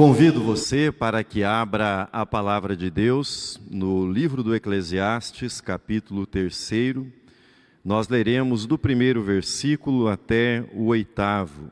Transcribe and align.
Convido 0.00 0.42
você 0.42 0.90
para 0.90 1.22
que 1.22 1.44
abra 1.44 2.08
a 2.10 2.24
palavra 2.24 2.74
de 2.74 2.90
Deus 2.90 3.60
no 3.70 4.10
livro 4.10 4.42
do 4.42 4.54
Eclesiastes, 4.54 5.60
capítulo 5.60 6.24
3. 6.24 6.70
Nós 7.84 8.08
leremos 8.08 8.64
do 8.64 8.78
primeiro 8.78 9.22
versículo 9.22 10.08
até 10.08 10.64
o 10.72 10.86
oitavo. 10.86 11.70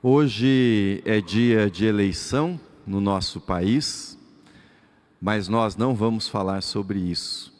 Hoje 0.00 1.02
é 1.04 1.20
dia 1.20 1.68
de 1.68 1.86
eleição 1.86 2.60
no 2.86 3.00
nosso 3.00 3.40
país, 3.40 4.16
mas 5.20 5.48
nós 5.48 5.74
não 5.74 5.92
vamos 5.92 6.28
falar 6.28 6.62
sobre 6.62 7.00
isso. 7.00 7.52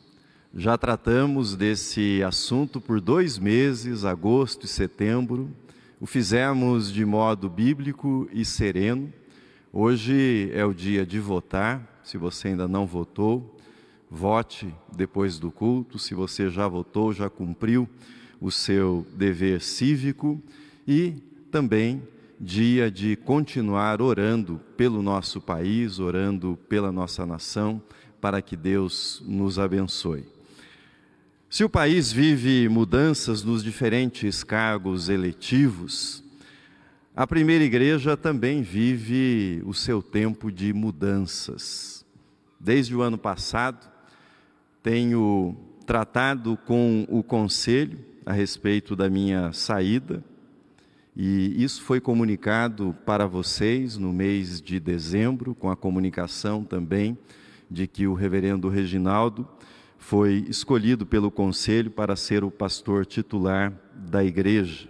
Já 0.55 0.79
tratamos 0.79 1.57
desse 1.57 2.23
assunto 2.23 2.81
por 2.81 3.01
dois 3.01 3.41
meses, 3.41 4.05
agosto 4.05 4.67
e 4.67 4.69
setembro 4.69 5.51
o 6.01 6.07
fizemos 6.07 6.91
de 6.91 7.05
modo 7.05 7.51
bíblico 7.51 8.27
e 8.33 8.43
sereno. 8.43 9.13
Hoje 9.71 10.51
é 10.55 10.65
o 10.65 10.73
dia 10.73 11.05
de 11.05 11.21
votar. 11.21 12.01
Se 12.03 12.17
você 12.17 12.49
ainda 12.49 12.67
não 12.67 12.87
votou, 12.87 13.55
vote 14.11 14.75
depois 14.97 15.39
do 15.39 15.51
culto. 15.51 15.99
Se 15.99 16.15
você 16.15 16.49
já 16.49 16.67
votou, 16.67 17.13
já 17.13 17.29
cumpriu 17.29 17.87
o 18.41 18.51
seu 18.51 19.07
dever 19.13 19.61
cívico. 19.61 20.43
E 20.89 21.17
também 21.51 22.03
dia 22.41 22.91
de 22.91 23.15
continuar 23.15 24.01
orando 24.01 24.59
pelo 24.79 25.03
nosso 25.03 25.39
país, 25.39 25.99
orando 25.99 26.59
pela 26.67 26.91
nossa 26.91 27.27
nação, 27.27 27.83
para 28.23 28.41
que 28.41 28.57
Deus 28.57 29.23
nos 29.27 29.59
abençoe. 29.59 30.25
Se 31.53 31.65
o 31.65 31.69
país 31.69 32.13
vive 32.13 32.69
mudanças 32.69 33.43
nos 33.43 33.65
diferentes 33.65 34.45
cargos 34.45 35.09
eletivos, 35.09 36.23
a 37.15 37.27
primeira 37.27 37.65
igreja 37.65 38.17
também 38.17 38.63
vive 38.63 39.61
o 39.67 39.75
seu 39.75 40.01
tempo 40.01 40.53
de 40.53 40.73
mudanças. 40.73 42.07
Desde 42.61 42.95
o 42.95 43.03
ano 43.03 43.19
passado, 43.19 43.91
tenho 44.81 45.57
tratado 45.85 46.57
com 46.57 47.05
o 47.11 47.21
conselho 47.21 47.99
a 48.25 48.33
respeito 48.33 48.95
da 48.95 49.11
minha 49.11 49.53
saída, 49.53 50.23
e 51.17 51.61
isso 51.61 51.83
foi 51.83 52.01
comunicado 52.01 52.97
para 53.05 53.27
vocês 53.27 53.97
no 53.97 54.13
mês 54.13 54.63
de 54.63 54.79
dezembro, 54.79 55.57
com 55.57 55.69
a 55.69 55.75
comunicação 55.75 56.63
também 56.63 57.19
de 57.69 57.89
que 57.89 58.07
o 58.07 58.15
reverendo 58.15 58.69
Reginaldo 58.69 59.49
foi 60.01 60.45
escolhido 60.49 61.07
pelo 61.07 61.31
conselho 61.31 61.89
para 61.91 62.17
ser 62.17 62.43
o 62.43 62.51
pastor 62.51 63.07
titular 63.07 63.73
da 63.95 64.25
igreja. 64.25 64.89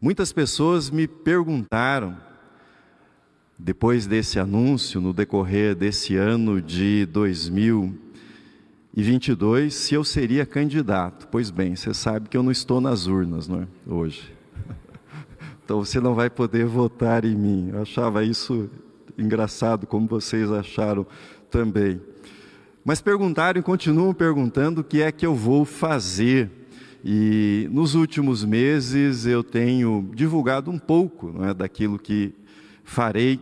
Muitas 0.00 0.32
pessoas 0.32 0.88
me 0.88 1.06
perguntaram, 1.06 2.16
depois 3.58 4.06
desse 4.06 4.38
anúncio, 4.38 4.98
no 5.00 5.12
decorrer 5.12 5.74
desse 5.74 6.16
ano 6.16 6.62
de 6.62 7.04
2022, 7.06 9.74
se 9.74 9.94
eu 9.94 10.04
seria 10.04 10.46
candidato. 10.46 11.26
Pois 11.28 11.50
bem, 11.50 11.74
você 11.74 11.92
sabe 11.92 12.28
que 12.28 12.36
eu 12.36 12.42
não 12.42 12.52
estou 12.52 12.80
nas 12.80 13.06
urnas 13.06 13.48
não 13.48 13.62
é? 13.62 13.66
hoje. 13.86 14.32
Então 15.64 15.82
você 15.82 15.98
não 15.98 16.14
vai 16.14 16.28
poder 16.28 16.66
votar 16.66 17.24
em 17.24 17.34
mim. 17.34 17.70
Eu 17.72 17.80
achava 17.80 18.22
isso 18.22 18.68
engraçado, 19.16 19.86
como 19.86 20.06
vocês 20.06 20.52
acharam 20.52 21.06
também. 21.50 22.02
Mas 22.84 23.00
perguntaram 23.00 23.58
e 23.58 23.62
continuam 23.62 24.12
perguntando 24.12 24.82
o 24.82 24.84
que 24.84 25.00
é 25.00 25.10
que 25.10 25.24
eu 25.24 25.34
vou 25.34 25.64
fazer. 25.64 26.50
E 27.02 27.66
nos 27.72 27.94
últimos 27.94 28.44
meses 28.44 29.24
eu 29.24 29.42
tenho 29.42 30.10
divulgado 30.14 30.70
um 30.70 30.78
pouco 30.78 31.34
é, 31.44 31.54
daquilo 31.54 31.98
que 31.98 32.34
farei 32.84 33.40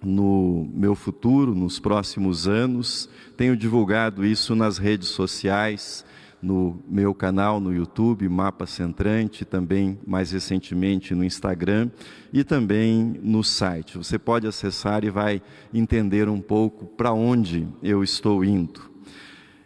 no 0.00 0.70
meu 0.72 0.94
futuro, 0.94 1.52
nos 1.52 1.80
próximos 1.80 2.46
anos. 2.46 3.08
Tenho 3.36 3.56
divulgado 3.56 4.24
isso 4.24 4.54
nas 4.54 4.78
redes 4.78 5.08
sociais, 5.08 6.04
no 6.42 6.80
meu 6.88 7.14
canal 7.14 7.60
no 7.60 7.72
YouTube, 7.72 8.28
Mapa 8.28 8.66
Centrante, 8.66 9.44
também 9.44 9.98
mais 10.06 10.32
recentemente 10.32 11.14
no 11.14 11.24
Instagram 11.24 11.90
e 12.32 12.42
também 12.42 13.20
no 13.22 13.44
site. 13.44 13.98
Você 13.98 14.18
pode 14.18 14.46
acessar 14.46 15.04
e 15.04 15.10
vai 15.10 15.42
entender 15.72 16.28
um 16.28 16.40
pouco 16.40 16.86
para 16.86 17.12
onde 17.12 17.68
eu 17.82 18.02
estou 18.02 18.44
indo. 18.44 18.90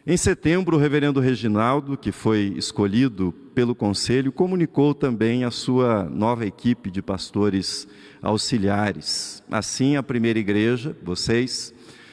Em 0.07 0.19
setembro, 0.19 0.77
o 0.77 0.79
reverendo 0.79 1.19
Reginaldo, 1.19 1.97
que 1.97 2.13
foi 2.13 2.53
escolhido 2.57 3.33
pelo 3.55 3.75
conselho, 3.75 4.31
comunicou 4.31 4.95
também 4.95 5.45
a 5.45 5.51
sua 5.51 6.05
nova 6.05 6.45
equipe 6.45 6.91
de 6.91 7.01
pastores 7.01 7.89
auxiliares. 8.21 9.43
Assim, 9.51 9.97
a 9.97 10.03
primeira 10.03 10.39
igreja, 10.39 10.95
vocês, 11.03 11.73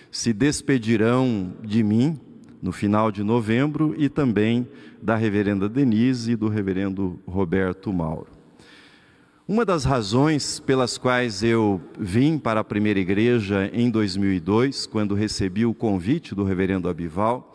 se 0.09 0.31
despedirão 0.31 1.53
de 1.63 1.83
mim 1.83 2.17
no 2.61 2.71
final 2.71 3.11
de 3.11 3.23
novembro 3.23 3.95
e 3.97 4.07
também 4.07 4.67
da 5.01 5.15
reverenda 5.15 5.67
Denise 5.67 6.33
e 6.33 6.35
do 6.35 6.47
reverendo 6.47 7.19
Roberto 7.25 7.91
Mauro. 7.91 8.27
Uma 9.47 9.65
das 9.65 9.83
razões 9.83 10.59
pelas 10.59 10.97
quais 10.97 11.43
eu 11.43 11.81
vim 11.99 12.37
para 12.37 12.59
a 12.61 12.63
primeira 12.63 12.99
igreja 12.99 13.69
em 13.73 13.89
2002, 13.89 14.85
quando 14.85 15.15
recebi 15.15 15.65
o 15.65 15.73
convite 15.73 16.33
do 16.35 16.43
reverendo 16.43 16.87
Abival, 16.87 17.53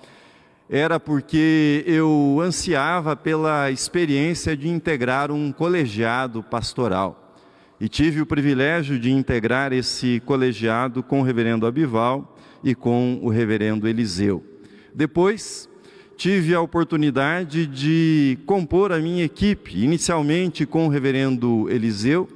era 0.69 0.99
porque 0.99 1.85
eu 1.87 2.39
ansiava 2.43 3.15
pela 3.15 3.71
experiência 3.71 4.57
de 4.57 4.69
integrar 4.69 5.31
um 5.31 5.53
colegiado 5.53 6.43
pastoral. 6.43 7.35
E 7.81 7.89
tive 7.89 8.21
o 8.21 8.27
privilégio 8.27 8.99
de 8.99 9.11
integrar 9.11 9.73
esse 9.73 10.21
colegiado 10.27 11.03
com 11.03 11.21
o 11.21 11.23
reverendo 11.23 11.67
Abival 11.67 12.37
e 12.65 12.75
com 12.75 13.21
o 13.23 13.29
reverendo 13.29 13.87
Eliseu. 13.87 14.45
Depois, 14.97 15.69
tive 16.17 16.55
a 16.55 16.61
oportunidade 16.63 17.67
de 17.67 18.39
compor 18.47 18.93
a 18.93 18.99
minha 18.99 19.25
equipe, 19.25 19.85
inicialmente 19.85 20.65
com 20.65 20.87
o 20.87 20.89
reverendo 20.89 21.69
Eliseu, 21.69 22.27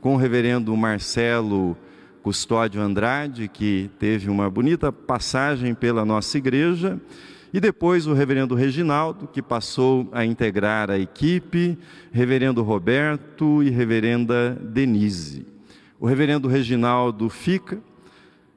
com 0.00 0.14
o 0.14 0.16
reverendo 0.16 0.74
Marcelo 0.74 1.76
Custódio 2.22 2.80
Andrade, 2.80 3.48
que 3.48 3.90
teve 3.98 4.30
uma 4.30 4.48
bonita 4.48 4.90
passagem 4.90 5.74
pela 5.74 6.06
nossa 6.06 6.38
igreja, 6.38 6.98
e 7.52 7.60
depois 7.60 8.06
o 8.06 8.14
reverendo 8.14 8.54
Reginaldo, 8.54 9.26
que 9.26 9.42
passou 9.42 10.08
a 10.10 10.24
integrar 10.24 10.90
a 10.90 10.98
equipe, 10.98 11.76
reverendo 12.10 12.62
Roberto 12.62 13.62
e 13.62 13.68
reverenda 13.68 14.58
Denise. 14.58 15.46
O 16.00 16.06
reverendo 16.06 16.48
Reginaldo 16.48 17.28
fica 17.28 17.78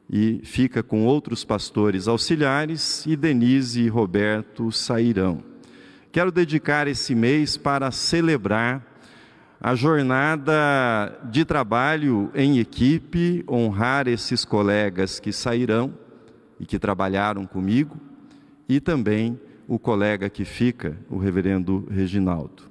e 0.09 0.41
fica 0.43 0.81
com 0.81 1.05
outros 1.05 1.45
pastores 1.45 2.07
auxiliares, 2.07 3.05
e 3.05 3.15
Denise 3.15 3.81
e 3.81 3.87
Roberto 3.87 4.71
sairão. 4.71 5.43
Quero 6.11 6.31
dedicar 6.31 6.87
esse 6.87 7.13
mês 7.13 7.55
para 7.55 7.91
celebrar 7.91 8.83
a 9.61 9.75
jornada 9.75 11.19
de 11.29 11.45
trabalho 11.45 12.31
em 12.33 12.57
equipe, 12.57 13.43
honrar 13.47 14.07
esses 14.07 14.43
colegas 14.43 15.19
que 15.19 15.31
sairão 15.31 15.93
e 16.59 16.65
que 16.65 16.79
trabalharam 16.79 17.45
comigo, 17.45 17.97
e 18.67 18.79
também 18.79 19.39
o 19.67 19.77
colega 19.77 20.29
que 20.29 20.45
fica, 20.45 20.97
o 21.09 21.17
reverendo 21.17 21.87
Reginaldo. 21.91 22.63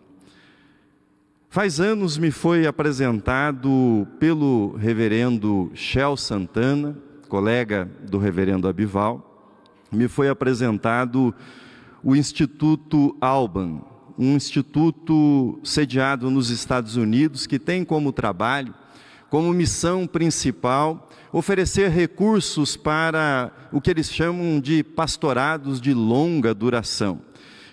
Faz 1.51 1.79
anos 1.79 2.19
me 2.19 2.31
foi 2.31 2.67
apresentado 2.67 4.07
pelo 4.19 4.77
reverendo 4.77 5.71
Shell 5.75 6.17
Santana, 6.17 6.97
colega 7.29 7.89
do 8.09 8.19
reverendo 8.19 8.67
Abival, 8.67 9.25
me 9.93 10.09
foi 10.09 10.29
apresentado 10.29 11.35
o 12.03 12.17
Instituto 12.17 13.17
Alban, 13.21 13.81
um 14.19 14.35
instituto 14.35 15.61
sediado 15.63 16.29
nos 16.31 16.51
Estados 16.51 16.97
Unidos 16.97 17.47
que 17.47 17.59
tem 17.59 17.85
como 17.85 18.13
trabalho, 18.13 18.75
como 19.31 19.53
missão 19.53 20.07
principal, 20.07 21.09
oferecer 21.33 21.91
recursos 21.91 22.77
para 22.77 23.53
o 23.71 23.81
que 23.81 23.91
eles 23.91 24.11
chamam 24.11 24.59
de 24.59 24.83
pastorados 24.83 25.81
de 25.81 25.95
longa 25.95 26.53
duração. 26.53 27.21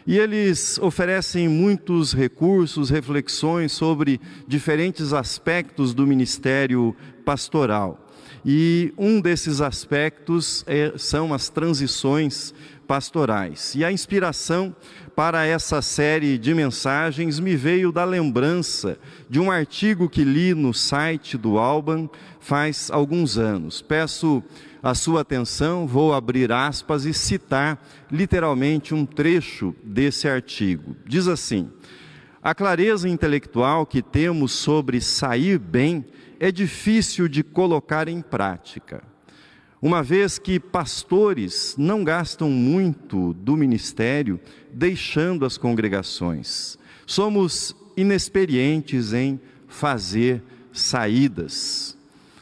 E 0.05 0.19
eles 0.19 0.77
oferecem 0.77 1.47
muitos 1.47 2.13
recursos, 2.13 2.91
reflexões 2.91 3.71
sobre 3.71 4.21
diferentes 4.47 5.13
aspectos 5.13 5.95
do 5.95 6.05
ministério 6.05 6.95
pastoral. 7.25 8.04
E 8.45 8.93
um 8.95 9.19
desses 9.19 9.59
aspectos 9.59 10.63
é, 10.67 10.93
são 10.97 11.33
as 11.33 11.49
transições 11.49 12.53
pastorais. 12.85 13.73
E 13.73 13.83
a 13.83 13.91
inspiração 13.91 14.75
para 15.15 15.45
essa 15.45 15.81
série 15.81 16.37
de 16.37 16.53
mensagens 16.53 17.39
me 17.39 17.55
veio 17.55 17.91
da 17.91 18.05
lembrança 18.05 18.99
de 19.27 19.39
um 19.39 19.49
artigo 19.49 20.07
que 20.07 20.23
li 20.23 20.53
no 20.53 20.73
site 20.73 21.37
do 21.37 21.57
Alban 21.57 22.07
faz 22.39 22.91
alguns 22.91 23.37
anos. 23.37 23.81
Peço 23.81 24.43
a 24.83 24.93
sua 24.93 25.21
atenção, 25.21 25.87
vou 25.87 26.13
abrir 26.13 26.51
aspas 26.51 27.05
e 27.05 27.13
citar 27.13 27.83
literalmente 28.11 28.93
um 28.93 29.05
trecho 29.07 29.73
desse 29.83 30.27
artigo. 30.27 30.95
Diz 31.07 31.27
assim: 31.27 31.71
A 32.45 32.53
clareza 32.53 33.09
intelectual 33.09 33.87
que 33.87 34.03
temos 34.03 34.51
sobre 34.51 35.01
sair 35.01 35.57
bem 35.57 36.05
é 36.39 36.51
difícil 36.51 37.27
de 37.27 37.41
colocar 37.41 38.07
em 38.07 38.21
prática, 38.21 39.01
uma 39.81 40.03
vez 40.03 40.37
que 40.37 40.59
pastores 40.59 41.73
não 41.75 42.03
gastam 42.03 42.51
muito 42.51 43.33
do 43.33 43.57
ministério 43.57 44.39
deixando 44.71 45.43
as 45.43 45.57
congregações. 45.57 46.77
Somos 47.07 47.75
inexperientes 47.97 49.11
em 49.11 49.39
fazer 49.67 50.43
saídas. 50.71 51.97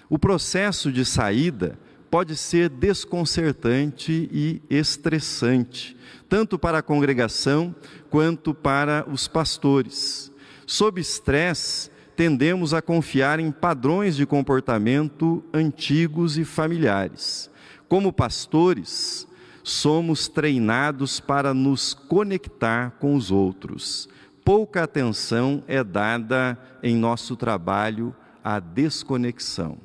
O 0.10 0.20
processo 0.20 0.92
de 0.92 1.06
saída 1.06 1.80
pode 2.12 2.36
ser 2.36 2.70
desconcertante 2.70 4.30
e 4.32 4.62
estressante, 4.70 5.98
tanto 6.30 6.60
para 6.60 6.80
a 6.80 6.84
congregação 6.84 7.74
quanto 8.13 8.54
para 8.54 9.04
os 9.12 9.27
pastores. 9.27 10.31
Sob 10.68 11.01
estresse, 11.01 11.89
tendemos 12.15 12.71
a 12.71 12.80
confiar 12.80 13.39
em 13.39 13.51
padrões 13.51 14.15
de 14.15 14.24
comportamento 14.24 15.44
antigos 15.51 16.38
e 16.38 16.45
familiares. 16.45 17.50
Como 17.89 18.13
pastores, 18.13 19.27
somos 19.63 20.27
treinados 20.27 21.19
para 21.19 21.56
nos 21.56 21.95
conectar 21.95 22.92
com 23.00 23.15
os 23.15 23.31
outros. 23.31 24.07
Pouca 24.45 24.83
atenção 24.83 25.63
é 25.68 25.83
dada 25.83 26.56
em 26.83 26.95
nosso 26.95 27.36
trabalho 27.36 28.16
à 28.44 28.59
desconexão. 28.59 29.80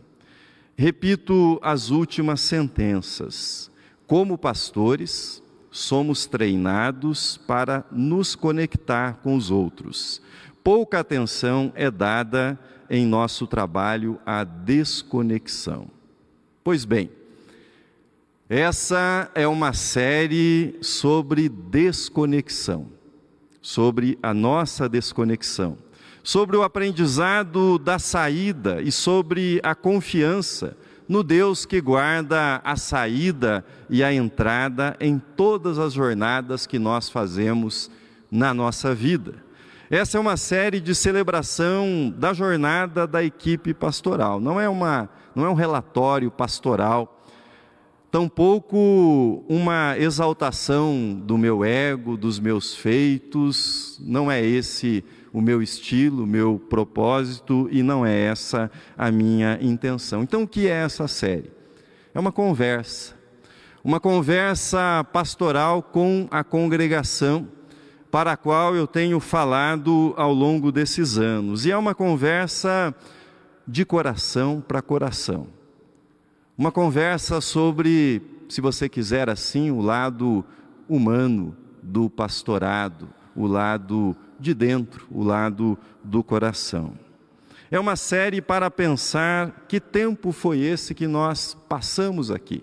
Repito 0.76 1.58
as 1.62 1.88
últimas 1.88 2.42
sentenças. 2.42 3.70
Como 4.06 4.36
pastores, 4.36 5.42
somos 5.70 6.26
treinados 6.26 7.36
para 7.36 7.84
nos 7.90 8.34
conectar 8.34 9.18
com 9.22 9.36
os 9.36 9.50
outros 9.50 10.22
pouca 10.68 11.00
atenção 11.00 11.72
é 11.74 11.90
dada 11.90 12.60
em 12.90 13.06
nosso 13.06 13.46
trabalho 13.46 14.20
à 14.26 14.44
desconexão. 14.44 15.88
Pois 16.62 16.84
bem, 16.84 17.10
essa 18.50 19.30
é 19.34 19.48
uma 19.48 19.72
série 19.72 20.76
sobre 20.82 21.48
desconexão, 21.48 22.88
sobre 23.62 24.18
a 24.22 24.34
nossa 24.34 24.90
desconexão, 24.90 25.78
sobre 26.22 26.54
o 26.54 26.62
aprendizado 26.62 27.78
da 27.78 27.98
saída 27.98 28.82
e 28.82 28.92
sobre 28.92 29.60
a 29.62 29.74
confiança 29.74 30.76
no 31.08 31.22
Deus 31.22 31.64
que 31.64 31.80
guarda 31.80 32.60
a 32.62 32.76
saída 32.76 33.64
e 33.88 34.04
a 34.04 34.12
entrada 34.12 34.96
em 35.00 35.18
todas 35.18 35.78
as 35.78 35.94
jornadas 35.94 36.66
que 36.66 36.78
nós 36.78 37.08
fazemos 37.08 37.90
na 38.30 38.52
nossa 38.52 38.94
vida. 38.94 39.34
Essa 39.90 40.18
é 40.18 40.20
uma 40.20 40.36
série 40.36 40.80
de 40.80 40.94
celebração 40.94 42.12
da 42.14 42.34
jornada 42.34 43.06
da 43.06 43.24
equipe 43.24 43.72
pastoral. 43.72 44.38
Não 44.38 44.60
é, 44.60 44.68
uma, 44.68 45.08
não 45.34 45.46
é 45.46 45.48
um 45.48 45.54
relatório 45.54 46.30
pastoral, 46.30 47.24
tampouco 48.10 49.44
uma 49.48 49.96
exaltação 49.98 51.18
do 51.24 51.38
meu 51.38 51.64
ego, 51.64 52.18
dos 52.18 52.38
meus 52.38 52.74
feitos. 52.74 53.98
Não 54.04 54.30
é 54.30 54.44
esse 54.44 55.02
o 55.32 55.40
meu 55.40 55.62
estilo, 55.62 56.24
o 56.24 56.26
meu 56.26 56.60
propósito 56.70 57.68
e 57.70 57.82
não 57.82 58.04
é 58.04 58.18
essa 58.18 58.70
a 58.96 59.10
minha 59.10 59.58
intenção. 59.60 60.22
Então, 60.22 60.42
o 60.42 60.48
que 60.48 60.66
é 60.66 60.84
essa 60.84 61.06
série? 61.06 61.50
É 62.14 62.20
uma 62.20 62.32
conversa, 62.32 63.14
uma 63.84 64.00
conversa 64.00 65.04
pastoral 65.12 65.82
com 65.82 66.26
a 66.30 66.42
congregação 66.42 67.48
para 68.10 68.32
a 68.32 68.36
qual 68.36 68.74
eu 68.74 68.86
tenho 68.86 69.20
falado 69.20 70.14
ao 70.16 70.32
longo 70.32 70.72
desses 70.72 71.18
anos. 71.18 71.66
E 71.66 71.70
é 71.70 71.76
uma 71.76 71.94
conversa 71.94 72.94
de 73.66 73.84
coração 73.84 74.64
para 74.66 74.80
coração. 74.80 75.48
Uma 76.56 76.72
conversa 76.72 77.40
sobre, 77.40 78.22
se 78.48 78.60
você 78.60 78.88
quiser 78.88 79.28
assim, 79.28 79.70
o 79.70 79.80
lado 79.80 80.44
humano 80.88 81.54
do 81.82 82.08
pastorado, 82.08 83.08
o 83.36 83.46
lado 83.46 84.16
de 84.38 84.54
dentro, 84.54 85.06
o 85.10 85.22
lado 85.22 85.78
do 86.02 86.22
coração. 86.22 86.92
É 87.70 87.78
uma 87.78 87.96
série 87.96 88.40
para 88.40 88.70
pensar 88.70 89.66
que 89.68 89.78
tempo 89.78 90.32
foi 90.32 90.60
esse 90.60 90.94
que 90.94 91.06
nós 91.06 91.56
passamos 91.68 92.30
aqui 92.30 92.62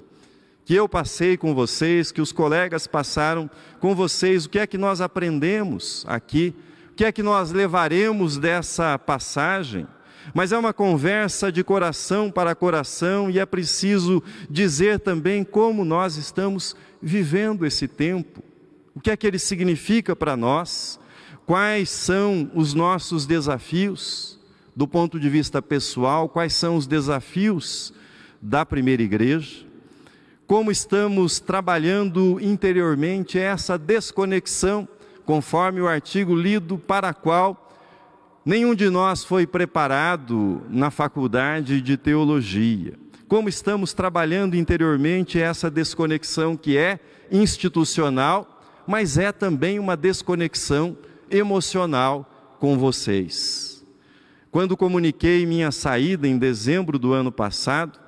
que 0.66 0.74
eu 0.74 0.90
passei 0.90 1.38
com 1.38 1.54
vocês, 1.54 2.12
que 2.12 2.20
os 2.20 2.32
colegas 2.32 2.88
passaram 2.88 3.50
com 3.80 3.94
vocês, 3.94 4.46
o 4.46 4.50
que 4.50 4.58
é 4.58 4.66
que 4.66 4.80
nós 4.80 5.00
aprendemos 5.00 6.04
aqui, 6.08 6.56
o 6.92 6.96
que 6.96 7.06
é 7.06 7.12
que 7.12 7.22
nós 7.22 7.52
levaremos 7.52 8.40
dessa 8.40 8.98
passagem. 8.98 9.86
Mas 10.34 10.52
é 10.52 10.58
uma 10.58 10.74
conversa 10.74 11.52
de 11.52 11.64
coração 11.64 12.32
para 12.32 12.56
coração 12.56 13.30
e 13.30 13.38
é 13.38 13.46
preciso 13.46 14.24
dizer 14.50 15.00
também 15.00 15.44
como 15.44 15.86
nós 15.86 16.18
estamos 16.18 16.76
vivendo 17.00 17.64
esse 17.64 17.88
tempo, 17.88 18.44
o 18.96 19.00
que 19.00 19.12
é 19.12 19.18
que 19.18 19.28
ele 19.28 19.38
significa 19.38 20.16
para 20.16 20.36
nós, 20.36 21.00
quais 21.46 21.90
são 21.90 22.50
os 22.54 22.74
nossos 22.74 23.26
desafios 23.26 24.40
do 24.76 24.88
ponto 24.88 25.20
de 25.20 25.30
vista 25.30 25.62
pessoal, 25.62 26.28
quais 26.28 26.54
são 26.54 26.76
os 26.76 26.86
desafios 26.86 27.94
da 28.42 28.66
primeira 28.66 29.02
igreja 29.02 29.66
como 30.48 30.70
estamos 30.72 31.40
trabalhando 31.40 32.40
interiormente 32.40 33.40
essa 33.40 33.78
desconexão, 33.78 34.88
conforme 35.26 35.82
o 35.82 35.88
artigo 35.88 36.36
lido, 36.36 36.78
para 36.78 37.14
qual 37.16 37.72
nenhum 38.46 38.76
de 38.76 38.90
nós 38.90 39.24
foi 39.24 39.48
preparado 39.48 40.62
na 40.70 40.92
faculdade 40.92 41.82
de 41.82 41.98
teologia. 41.98 42.94
Como 43.28 43.50
estamos 43.50 43.92
trabalhando 43.92 44.56
interiormente 44.56 45.42
essa 45.42 45.72
desconexão 45.72 46.56
que 46.56 46.78
é 46.78 47.00
institucional, 47.32 48.62
mas 48.86 49.18
é 49.18 49.32
também 49.32 49.80
uma 49.80 49.98
desconexão 49.98 50.96
emocional 51.30 52.58
com 52.60 52.78
vocês. 52.78 53.86
Quando 54.52 54.78
comuniquei 54.78 55.46
minha 55.46 55.72
saída 55.72 56.28
em 56.28 56.38
dezembro 56.38 56.98
do 56.98 57.14
ano 57.14 57.32
passado, 57.32 58.00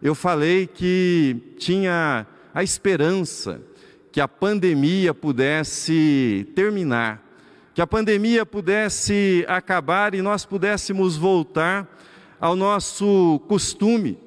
eu 0.00 0.14
falei 0.14 0.66
que 0.66 1.54
tinha 1.58 2.26
a 2.54 2.62
esperança 2.62 3.60
que 4.12 4.20
a 4.20 4.28
pandemia 4.28 5.12
pudesse 5.12 6.46
terminar, 6.54 7.22
que 7.74 7.82
a 7.82 7.86
pandemia 7.86 8.46
pudesse 8.46 9.44
acabar 9.48 10.14
e 10.14 10.22
nós 10.22 10.44
pudéssemos 10.44 11.16
voltar 11.16 11.86
ao 12.40 12.54
nosso 12.54 13.40
costume 13.48 14.18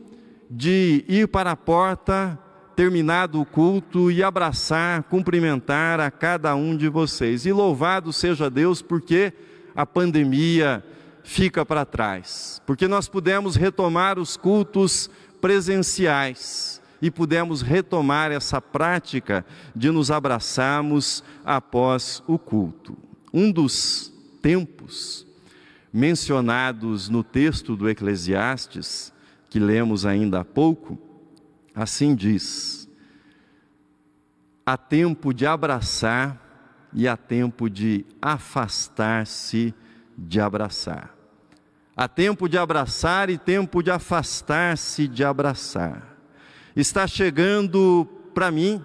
de 0.49 1.05
ir 1.07 1.29
para 1.29 1.51
a 1.51 1.55
porta, 1.55 2.37
terminado 2.75 3.41
o 3.41 3.45
culto, 3.45 4.11
e 4.11 4.23
abraçar, 4.23 5.03
cumprimentar 5.03 5.99
a 5.99 6.09
cada 6.09 6.55
um 6.55 6.75
de 6.75 6.87
vocês. 6.89 7.45
E 7.45 7.51
louvado 7.51 8.11
seja 8.11 8.49
Deus, 8.49 8.81
porque 8.81 9.33
a 9.75 9.85
pandemia 9.85 10.83
fica 11.23 11.65
para 11.65 11.85
trás, 11.85 12.61
porque 12.65 12.87
nós 12.87 13.07
pudemos 13.07 13.55
retomar 13.55 14.17
os 14.17 14.35
cultos 14.35 15.09
presenciais 15.39 16.81
e 17.01 17.09
pudemos 17.09 17.61
retomar 17.61 18.31
essa 18.31 18.61
prática 18.61 19.45
de 19.75 19.89
nos 19.89 20.11
abraçarmos 20.11 21.23
após 21.43 22.21
o 22.27 22.37
culto. 22.37 22.97
Um 23.33 23.51
dos 23.51 24.11
tempos 24.41 25.25
mencionados 25.91 27.09
no 27.09 27.23
texto 27.23 27.75
do 27.75 27.89
Eclesiastes, 27.89 29.11
que 29.49 29.59
lemos 29.59 30.05
ainda 30.05 30.41
há 30.41 30.45
pouco, 30.45 30.97
assim 31.75 32.15
diz: 32.15 32.89
há 34.65 34.77
tempo 34.77 35.33
de 35.33 35.45
abraçar 35.45 36.39
e 36.93 37.07
há 37.07 37.15
tempo 37.15 37.69
de 37.69 38.05
afastar-se 38.21 39.73
de 40.17 40.39
abraçar. 40.39 41.15
Há 41.95 42.07
tempo 42.07 42.47
de 42.47 42.57
abraçar 42.57 43.29
e 43.29 43.37
tempo 43.37 43.83
de 43.83 43.91
afastar-se 43.91 45.07
de 45.07 45.23
abraçar. 45.23 46.17
Está 46.75 47.05
chegando 47.05 48.07
para 48.33 48.49
mim 48.49 48.83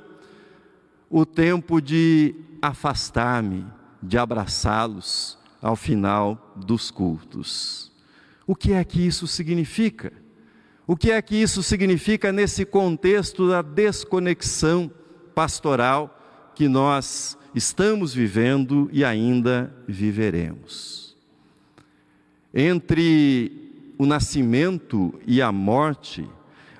o 1.08 1.24
tempo 1.24 1.80
de 1.80 2.34
afastar-me, 2.60 3.64
de 4.02 4.18
abraçá-los 4.18 5.38
ao 5.62 5.76
final 5.76 6.52
dos 6.56 6.90
cultos. 6.90 7.92
O 8.46 8.54
que 8.54 8.72
é 8.72 8.84
que 8.84 9.04
isso 9.04 9.26
significa? 9.26 10.12
O 10.86 10.96
que 10.96 11.10
é 11.10 11.20
que 11.20 11.34
isso 11.34 11.64
significa 11.64 12.30
nesse 12.30 12.64
contexto 12.64 13.48
da 13.48 13.60
desconexão 13.60 14.88
pastoral 15.34 16.52
que 16.54 16.68
nós 16.68 17.36
estamos 17.52 18.14
vivendo 18.14 18.88
e 18.92 19.04
ainda 19.04 19.74
viveremos? 19.88 21.16
Entre 22.54 23.50
o 23.98 24.06
nascimento 24.06 25.12
e 25.26 25.42
a 25.42 25.50
morte, 25.50 26.24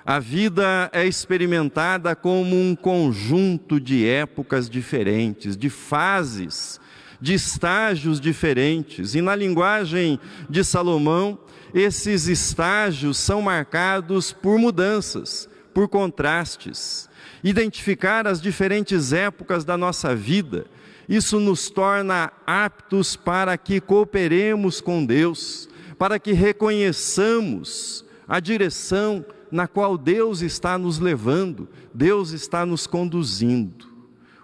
a 0.05 0.19
vida 0.19 0.89
é 0.93 1.05
experimentada 1.05 2.15
como 2.15 2.55
um 2.55 2.77
conjunto 2.77 3.77
de 3.77 4.07
épocas 4.07 4.69
diferentes, 4.69 5.57
de 5.57 5.69
fases 5.69 6.79
de 7.19 7.33
estágios 7.33 8.19
diferentes. 8.19 9.15
E 9.15 9.21
na 9.21 9.35
linguagem 9.35 10.19
de 10.49 10.63
Salomão, 10.63 11.37
esses 11.73 12.27
estágios 12.27 13.17
são 13.17 13.41
marcados 13.41 14.31
por 14.31 14.57
mudanças, 14.57 15.49
por 15.73 15.87
contrastes. 15.87 17.09
Identificar 17.43 18.25
as 18.25 18.41
diferentes 18.41 19.13
épocas 19.13 19.63
da 19.63 19.77
nossa 19.77 20.15
vida, 20.15 20.65
isso 21.07 21.39
nos 21.39 21.69
torna 21.69 22.31
aptos 22.45 23.15
para 23.15 23.57
que 23.57 23.79
cooperemos 23.79 24.81
com 24.81 25.05
Deus, 25.05 25.69
para 25.97 26.19
que 26.19 26.33
reconheçamos 26.33 28.03
a 28.27 28.39
direção 28.39 29.25
na 29.49 29.67
qual 29.67 29.97
Deus 29.97 30.41
está 30.41 30.77
nos 30.77 30.99
levando, 30.99 31.69
Deus 31.93 32.31
está 32.31 32.65
nos 32.65 32.85
conduzindo. 32.85 33.87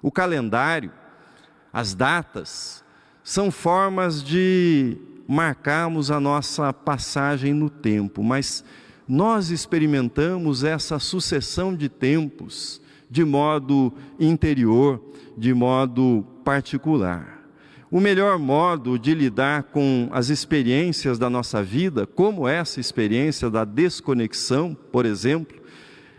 O 0.02 0.12
calendário, 0.12 0.92
as 1.72 1.94
datas, 1.94 2.84
são 3.24 3.52
formas 3.52 4.24
de 4.24 4.98
marcarmos 5.28 6.12
a 6.12 6.20
nossa 6.20 6.74
passagem 6.74 7.54
no 7.54 7.70
tempo, 7.70 8.24
mas 8.24 8.64
nós 9.08 9.50
experimentamos 9.50 10.64
essa 10.64 11.00
sucessão 11.00 11.76
de 11.76 11.90
tempos 11.90 12.82
de 13.10 13.24
modo 13.24 13.94
interior, 14.20 15.00
de 15.38 15.54
modo 15.54 16.26
particular. 16.44 17.42
O 17.92 18.00
melhor 18.00 18.40
modo 18.40 18.98
de 18.98 19.14
lidar 19.14 19.64
com 19.64 20.10
as 20.12 20.30
experiências 20.30 21.20
da 21.20 21.30
nossa 21.30 21.62
vida, 21.62 22.08
como 22.08 22.48
essa 22.48 22.80
experiência 22.80 23.52
da 23.52 23.64
desconexão, 23.64 24.76
por 24.92 25.06
exemplo, 25.06 25.62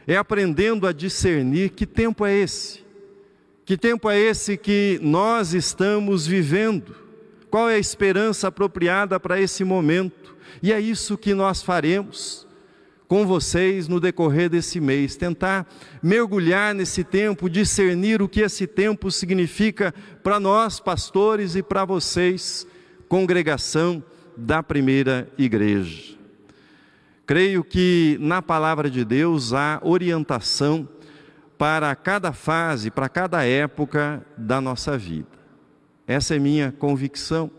é 0.07 0.17
aprendendo 0.17 0.87
a 0.87 0.93
discernir 0.93 1.71
que 1.71 1.85
tempo 1.85 2.25
é 2.25 2.33
esse. 2.33 2.85
Que 3.65 3.77
tempo 3.77 4.09
é 4.09 4.17
esse 4.17 4.57
que 4.57 5.01
nós 5.03 5.53
estamos 5.53 6.27
vivendo? 6.27 7.04
Qual 7.55 7.71
é 7.71 7.77
a 7.77 7.79
esperança 7.79 8.49
apropriada 8.49 9.21
para 9.21 9.41
esse 9.41 9.63
momento? 9.63 10.35
E 10.61 10.73
é 10.73 10.81
isso 10.81 11.17
que 11.17 11.33
nós 11.35 11.63
faremos 11.63 12.49
com 13.07 13.25
vocês 13.25 13.87
no 13.87 14.01
decorrer 14.01 14.51
desse 14.51 14.81
mês, 14.81 15.15
tentar 15.15 15.65
mergulhar 16.03 16.75
nesse 16.75 17.05
tempo, 17.05 17.49
discernir 17.49 18.21
o 18.21 18.29
que 18.29 18.41
esse 18.41 18.67
tempo 18.67 19.09
significa 19.09 19.95
para 20.21 20.41
nós, 20.41 20.81
pastores, 20.81 21.55
e 21.55 21.63
para 21.63 21.85
vocês, 21.85 22.67
congregação 23.09 24.03
da 24.37 24.61
primeira 24.61 25.29
igreja. 25.39 26.17
Creio 27.25 27.63
que 27.63 28.19
na 28.21 28.43
palavra 28.43 28.91
de 28.91 29.05
Deus 29.05 29.53
há 29.53 29.79
orientação 29.85 30.89
para 31.57 31.95
cada 31.95 32.33
fase, 32.33 32.91
para 32.91 33.09
cada 33.09 33.45
época 33.45 34.27
da 34.37 34.61
nossa 34.61 34.99
vida. 34.99 35.34
Essa 36.07 36.37
é 36.37 36.39
minha 36.39 36.71
convicção. 36.73 37.51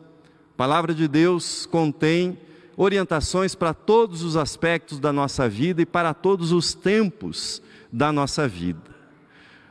A 0.54 0.58
palavra 0.58 0.94
de 0.94 1.08
Deus 1.08 1.66
contém 1.66 2.38
orientações 2.78 3.56
para 3.56 3.74
todos 3.74 4.22
os 4.22 4.38
aspectos 4.38 5.00
da 5.00 5.12
nossa 5.12 5.50
vida 5.50 5.82
e 5.82 5.86
para 5.86 6.14
todos 6.14 6.52
os 6.52 6.74
tempos 6.74 7.62
da 7.92 8.12
nossa 8.12 8.48
vida. 8.48 8.96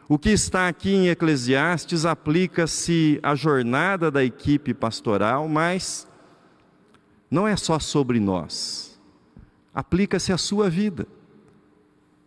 O 0.08 0.18
que 0.18 0.30
está 0.30 0.68
aqui 0.68 0.90
em 0.90 1.08
Eclesiastes 1.08 2.04
aplica-se 2.04 3.18
à 3.22 3.34
jornada 3.34 4.10
da 4.10 4.24
equipe 4.24 4.74
pastoral, 4.74 5.48
mas 5.48 6.06
não 7.30 7.48
é 7.48 7.56
só 7.56 7.78
sobre 7.78 8.20
nós. 8.20 8.98
Aplica-se 9.74 10.32
à 10.32 10.38
sua 10.38 10.68
vida. 10.68 11.06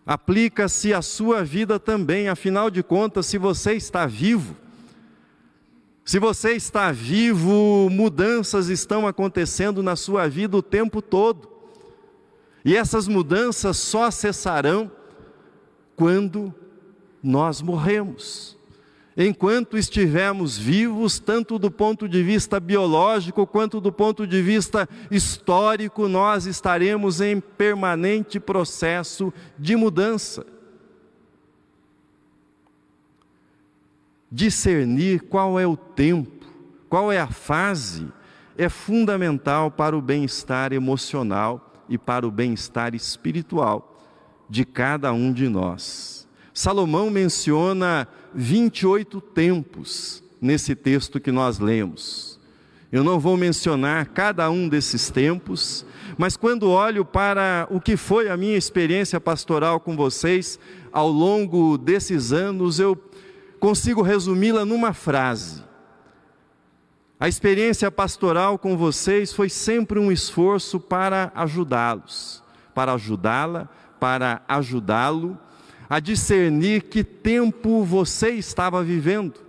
Aplica-se 0.06 0.94
à 0.94 1.02
sua 1.02 1.44
vida 1.44 1.80
também, 1.80 2.30
afinal 2.30 2.70
de 2.70 2.82
contas, 2.82 3.26
se 3.26 3.38
você 3.38 3.74
está 3.74 4.06
vivo, 4.06 4.56
se 6.08 6.20
você 6.20 6.54
está 6.54 6.90
vivo, 6.90 7.90
mudanças 7.92 8.70
estão 8.70 9.06
acontecendo 9.06 9.84
na 9.84 9.98
sua 9.98 10.26
vida 10.30 10.56
o 10.56 10.62
tempo 10.62 11.02
todo. 11.02 11.50
E 12.64 12.78
essas 12.78 13.10
mudanças 13.10 13.76
só 13.76 14.10
cessarão 14.10 14.90
quando 15.98 16.56
nós 17.22 17.62
morremos. 17.62 18.58
Enquanto 19.18 19.78
estivermos 19.78 20.58
vivos, 20.58 21.20
tanto 21.20 21.60
do 21.60 21.70
ponto 21.70 22.08
de 22.08 22.24
vista 22.24 22.58
biológico 22.58 23.46
quanto 23.46 23.82
do 23.82 23.92
ponto 23.92 24.26
de 24.26 24.42
vista 24.42 24.88
histórico, 25.12 26.08
nós 26.08 26.46
estaremos 26.46 27.20
em 27.20 27.42
permanente 27.42 28.40
processo 28.40 29.34
de 29.60 29.76
mudança. 29.76 30.46
Discernir 34.32 35.22
qual 35.22 35.60
é 35.60 35.66
o 35.66 35.78
tempo, 35.78 36.46
qual 36.90 37.12
é 37.12 37.20
a 37.20 37.28
fase, 37.28 38.08
é 38.58 38.70
fundamental 38.70 39.70
para 39.70 39.96
o 39.96 40.02
bem-estar 40.02 40.74
emocional 40.74 41.74
e 41.88 41.98
para 41.98 42.28
o 42.28 42.32
bem-estar 42.32 42.96
espiritual 42.96 43.98
de 44.50 44.66
cada 44.66 45.14
um 45.14 45.32
de 45.32 45.48
nós. 45.48 46.28
Salomão 46.54 47.10
menciona 47.10 48.08
28 48.34 49.22
tempos 49.22 50.24
nesse 50.42 50.76
texto 50.76 51.20
que 51.20 51.32
nós 51.32 51.60
lemos. 51.60 52.40
Eu 52.92 53.04
não 53.04 53.20
vou 53.20 53.36
mencionar 53.36 54.08
cada 54.08 54.50
um 54.50 54.68
desses 54.68 55.10
tempos, 55.10 55.86
mas 56.18 56.38
quando 56.38 56.70
olho 56.70 57.04
para 57.04 57.68
o 57.70 57.82
que 57.82 57.98
foi 57.98 58.30
a 58.30 58.38
minha 58.38 58.58
experiência 58.58 59.20
pastoral 59.20 59.80
com 59.80 59.96
vocês 59.96 60.58
ao 60.92 61.10
longo 61.10 61.78
desses 61.78 62.32
anos, 62.32 62.80
eu 62.80 62.96
consigo 63.60 64.02
resumi-la 64.02 64.66
numa 64.66 64.94
frase. 64.94 65.64
A 67.20 67.28
experiência 67.28 67.90
pastoral 67.90 68.60
com 68.60 68.78
vocês 68.78 69.34
foi 69.34 69.50
sempre 69.50 70.00
um 70.00 70.12
esforço 70.12 70.80
para 70.80 71.32
ajudá-los, 71.34 72.44
para 72.76 72.94
ajudá-la, 72.94 73.68
para 74.00 74.44
ajudá-lo 74.48 75.38
a 75.90 76.00
discernir 76.00 76.84
que 76.84 77.04
tempo 77.04 77.84
você 77.84 78.30
estava 78.32 78.84
vivendo, 78.84 79.40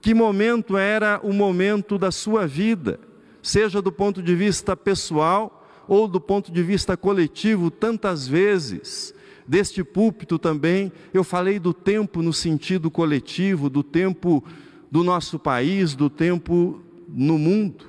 que 0.00 0.12
momento 0.12 0.76
era 0.76 1.20
o 1.22 1.32
momento 1.32 1.98
da 1.98 2.10
sua 2.10 2.46
vida, 2.46 2.98
seja 3.42 3.80
do 3.80 3.92
ponto 3.92 4.22
de 4.22 4.34
vista 4.34 4.76
pessoal 4.76 5.66
ou 5.86 6.08
do 6.08 6.20
ponto 6.20 6.50
de 6.50 6.62
vista 6.62 6.96
coletivo, 6.96 7.70
tantas 7.70 8.26
vezes 8.26 9.14
deste 9.48 9.82
púlpito 9.82 10.38
também, 10.38 10.92
eu 11.12 11.24
falei 11.24 11.58
do 11.58 11.72
tempo 11.72 12.20
no 12.20 12.34
sentido 12.34 12.90
coletivo, 12.90 13.70
do 13.70 13.82
tempo 13.82 14.44
do 14.90 15.02
nosso 15.02 15.38
país, 15.38 15.94
do 15.94 16.10
tempo 16.10 16.82
no 17.08 17.38
mundo. 17.38 17.86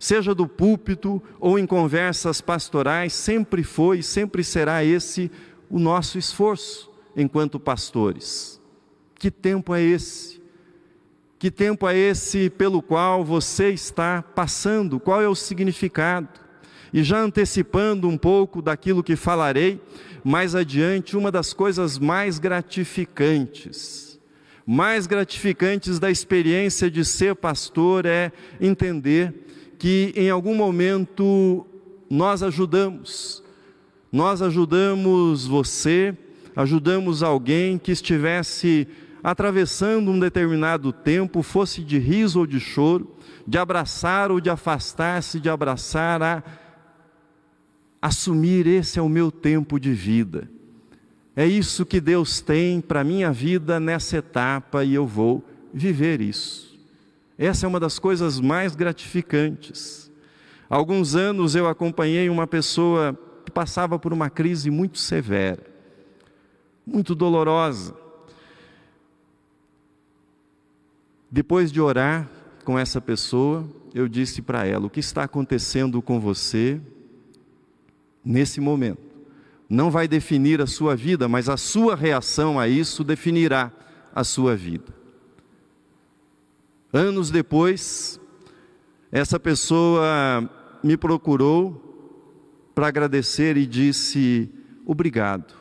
Seja 0.00 0.34
do 0.34 0.48
púlpito 0.48 1.22
ou 1.38 1.58
em 1.58 1.66
conversas 1.66 2.40
pastorais, 2.40 3.12
sempre 3.12 3.62
foi 3.62 4.02
sempre 4.02 4.42
será 4.42 4.82
esse 4.82 5.30
o 5.68 5.78
nosso 5.78 6.18
esforço 6.18 6.90
enquanto 7.14 7.60
pastores. 7.60 8.60
Que 9.14 9.30
tempo 9.30 9.74
é 9.74 9.82
esse? 9.82 10.42
Que 11.38 11.50
tempo 11.50 11.86
é 11.86 11.96
esse 11.96 12.48
pelo 12.48 12.80
qual 12.80 13.22
você 13.22 13.68
está 13.70 14.22
passando? 14.22 14.98
Qual 14.98 15.20
é 15.20 15.28
o 15.28 15.34
significado? 15.34 16.28
E 16.92 17.02
já 17.02 17.18
antecipando 17.20 18.08
um 18.08 18.16
pouco 18.16 18.62
daquilo 18.62 19.02
que 19.02 19.16
falarei, 19.16 19.80
mais 20.24 20.54
adiante, 20.54 21.16
uma 21.16 21.30
das 21.30 21.52
coisas 21.52 21.98
mais 21.98 22.38
gratificantes, 22.38 24.18
mais 24.66 25.06
gratificantes 25.06 25.98
da 25.98 26.10
experiência 26.10 26.90
de 26.90 27.04
ser 27.04 27.34
pastor 27.34 28.06
é 28.06 28.32
entender 28.58 29.44
que 29.78 30.14
em 30.16 30.30
algum 30.30 30.54
momento 30.54 31.66
nós 32.08 32.42
ajudamos, 32.42 33.44
nós 34.10 34.40
ajudamos 34.40 35.46
você, 35.46 36.16
ajudamos 36.56 37.22
alguém 37.22 37.76
que 37.76 37.92
estivesse 37.92 38.88
atravessando 39.22 40.10
um 40.10 40.18
determinado 40.18 40.92
tempo, 40.92 41.42
fosse 41.42 41.82
de 41.82 41.98
riso 41.98 42.40
ou 42.40 42.46
de 42.46 42.60
choro, 42.60 43.14
de 43.46 43.58
abraçar 43.58 44.30
ou 44.30 44.40
de 44.40 44.48
afastar-se 44.48 45.38
de 45.38 45.50
abraçar, 45.50 46.22
a 46.22 46.42
assumir 48.04 48.66
esse 48.66 48.98
é 48.98 49.02
o 49.02 49.08
meu 49.08 49.32
tempo 49.32 49.80
de 49.80 49.94
vida. 49.94 50.46
É 51.34 51.46
isso 51.46 51.86
que 51.86 52.02
Deus 52.02 52.38
tem 52.38 52.78
para 52.78 53.00
a 53.00 53.04
minha 53.04 53.32
vida 53.32 53.80
nessa 53.80 54.18
etapa 54.18 54.84
e 54.84 54.92
eu 54.92 55.06
vou 55.06 55.42
viver 55.72 56.20
isso. 56.20 56.78
Essa 57.38 57.64
é 57.64 57.66
uma 57.66 57.80
das 57.80 57.98
coisas 57.98 58.38
mais 58.40 58.76
gratificantes. 58.76 60.12
Há 60.68 60.76
alguns 60.76 61.14
anos 61.14 61.54
eu 61.54 61.66
acompanhei 61.66 62.28
uma 62.28 62.46
pessoa 62.46 63.18
que 63.42 63.50
passava 63.50 63.98
por 63.98 64.12
uma 64.12 64.28
crise 64.28 64.70
muito 64.70 64.98
severa, 64.98 65.64
muito 66.86 67.14
dolorosa. 67.14 67.96
Depois 71.30 71.72
de 71.72 71.80
orar 71.80 72.28
com 72.66 72.78
essa 72.78 73.00
pessoa, 73.00 73.66
eu 73.94 74.06
disse 74.06 74.42
para 74.42 74.66
ela: 74.66 74.84
O 74.84 74.90
que 74.90 75.00
está 75.00 75.24
acontecendo 75.24 76.02
com 76.02 76.20
você? 76.20 76.82
Nesse 78.24 78.60
momento. 78.60 79.02
Não 79.68 79.90
vai 79.90 80.06
definir 80.06 80.60
a 80.60 80.66
sua 80.66 80.94
vida, 80.94 81.28
mas 81.28 81.48
a 81.48 81.56
sua 81.56 81.94
reação 81.96 82.58
a 82.58 82.68
isso 82.68 83.02
definirá 83.02 83.72
a 84.14 84.22
sua 84.22 84.54
vida. 84.54 84.92
Anos 86.92 87.30
depois, 87.30 88.20
Essa 89.14 89.38
pessoa 89.38 90.50
me 90.82 90.96
procurou 90.96 91.80
para 92.74 92.88
agradecer 92.88 93.56
e 93.56 93.64
disse: 93.64 94.50
obrigado. 94.84 95.54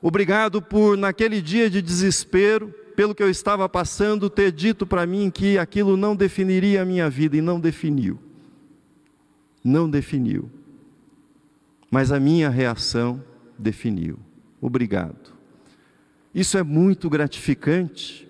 Obrigado 0.00 0.62
por, 0.62 0.96
naquele 0.96 1.42
dia 1.42 1.68
de 1.68 1.82
desespero, 1.82 2.72
pelo 2.94 3.12
que 3.12 3.24
eu 3.24 3.28
estava 3.28 3.68
passando, 3.68 4.30
ter 4.30 4.52
dito 4.52 4.86
para 4.86 5.04
mim 5.04 5.32
que 5.32 5.58
aquilo 5.58 5.96
não 5.96 6.14
definiria 6.14 6.82
a 6.82 6.84
minha 6.84 7.10
vida 7.10 7.36
e 7.36 7.40
não 7.40 7.58
definiu. 7.58 8.20
Não 9.64 9.90
definiu. 9.90 10.48
Mas 11.90 12.10
a 12.12 12.18
minha 12.18 12.48
reação 12.50 13.22
definiu. 13.58 14.18
Obrigado. 14.60 15.34
Isso 16.34 16.58
é 16.58 16.62
muito 16.62 17.08
gratificante. 17.08 18.28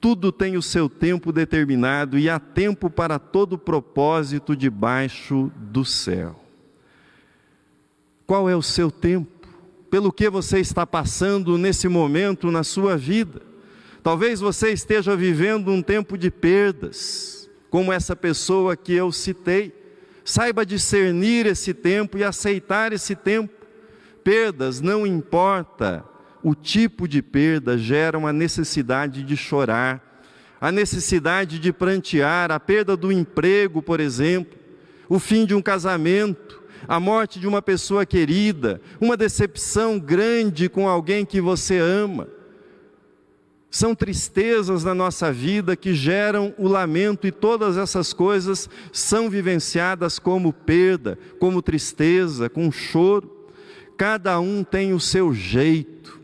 Tudo 0.00 0.30
tem 0.30 0.56
o 0.56 0.62
seu 0.62 0.88
tempo 0.88 1.32
determinado 1.32 2.18
e 2.18 2.28
há 2.28 2.38
tempo 2.38 2.90
para 2.90 3.18
todo 3.18 3.58
propósito 3.58 4.54
debaixo 4.54 5.50
do 5.56 5.84
céu. 5.84 6.38
Qual 8.26 8.48
é 8.48 8.54
o 8.54 8.62
seu 8.62 8.90
tempo? 8.90 9.48
Pelo 9.90 10.12
que 10.12 10.28
você 10.28 10.58
está 10.58 10.86
passando 10.86 11.56
nesse 11.56 11.88
momento 11.88 12.50
na 12.50 12.62
sua 12.62 12.96
vida? 12.96 13.40
Talvez 14.02 14.40
você 14.40 14.70
esteja 14.70 15.16
vivendo 15.16 15.70
um 15.70 15.80
tempo 15.80 16.18
de 16.18 16.30
perdas, 16.30 17.48
como 17.70 17.92
essa 17.92 18.14
pessoa 18.14 18.76
que 18.76 18.92
eu 18.92 19.10
citei. 19.10 19.72
Saiba 20.24 20.64
discernir 20.64 21.44
esse 21.46 21.74
tempo 21.74 22.16
e 22.16 22.24
aceitar 22.24 22.92
esse 22.92 23.14
tempo. 23.14 23.52
Perdas, 24.24 24.80
não 24.80 25.06
importa 25.06 26.02
o 26.42 26.54
tipo 26.54 27.06
de 27.06 27.20
perda, 27.20 27.76
geram 27.76 28.26
a 28.26 28.32
necessidade 28.32 29.22
de 29.22 29.36
chorar, 29.36 30.22
a 30.60 30.72
necessidade 30.72 31.58
de 31.58 31.72
prantear, 31.72 32.50
a 32.50 32.58
perda 32.58 32.96
do 32.96 33.12
emprego, 33.12 33.82
por 33.82 34.00
exemplo, 34.00 34.58
o 35.08 35.18
fim 35.18 35.44
de 35.44 35.54
um 35.54 35.60
casamento, 35.60 36.62
a 36.88 36.98
morte 36.98 37.38
de 37.38 37.46
uma 37.46 37.60
pessoa 37.60 38.06
querida, 38.06 38.80
uma 39.00 39.16
decepção 39.16 39.98
grande 39.98 40.68
com 40.68 40.88
alguém 40.88 41.24
que 41.24 41.40
você 41.40 41.78
ama. 41.78 42.28
São 43.74 43.92
tristezas 43.92 44.84
na 44.84 44.94
nossa 44.94 45.32
vida 45.32 45.74
que 45.74 45.94
geram 45.94 46.54
o 46.56 46.68
lamento, 46.68 47.26
e 47.26 47.32
todas 47.32 47.76
essas 47.76 48.12
coisas 48.12 48.70
são 48.92 49.28
vivenciadas 49.28 50.16
como 50.16 50.52
perda, 50.52 51.18
como 51.40 51.60
tristeza, 51.60 52.48
com 52.48 52.70
choro. 52.70 53.48
Cada 53.96 54.38
um 54.38 54.62
tem 54.62 54.92
o 54.92 55.00
seu 55.00 55.34
jeito, 55.34 56.20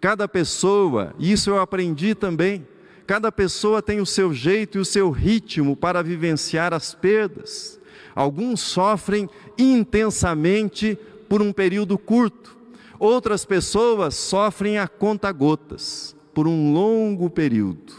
cada 0.00 0.26
pessoa, 0.26 1.14
isso 1.20 1.50
eu 1.50 1.60
aprendi 1.60 2.16
também, 2.16 2.66
cada 3.06 3.30
pessoa 3.30 3.80
tem 3.80 4.00
o 4.00 4.06
seu 4.06 4.34
jeito 4.34 4.76
e 4.76 4.80
o 4.80 4.84
seu 4.84 5.08
ritmo 5.12 5.76
para 5.76 6.02
vivenciar 6.02 6.74
as 6.74 6.92
perdas. 6.92 7.78
Alguns 8.12 8.60
sofrem 8.60 9.30
intensamente 9.56 10.98
por 11.28 11.40
um 11.40 11.52
período 11.52 11.96
curto, 11.96 12.56
outras 12.98 13.44
pessoas 13.44 14.16
sofrem 14.16 14.78
a 14.78 14.88
conta-gotas, 14.88 16.20
por 16.34 16.46
um 16.46 16.72
longo 16.72 17.28
período. 17.30 17.92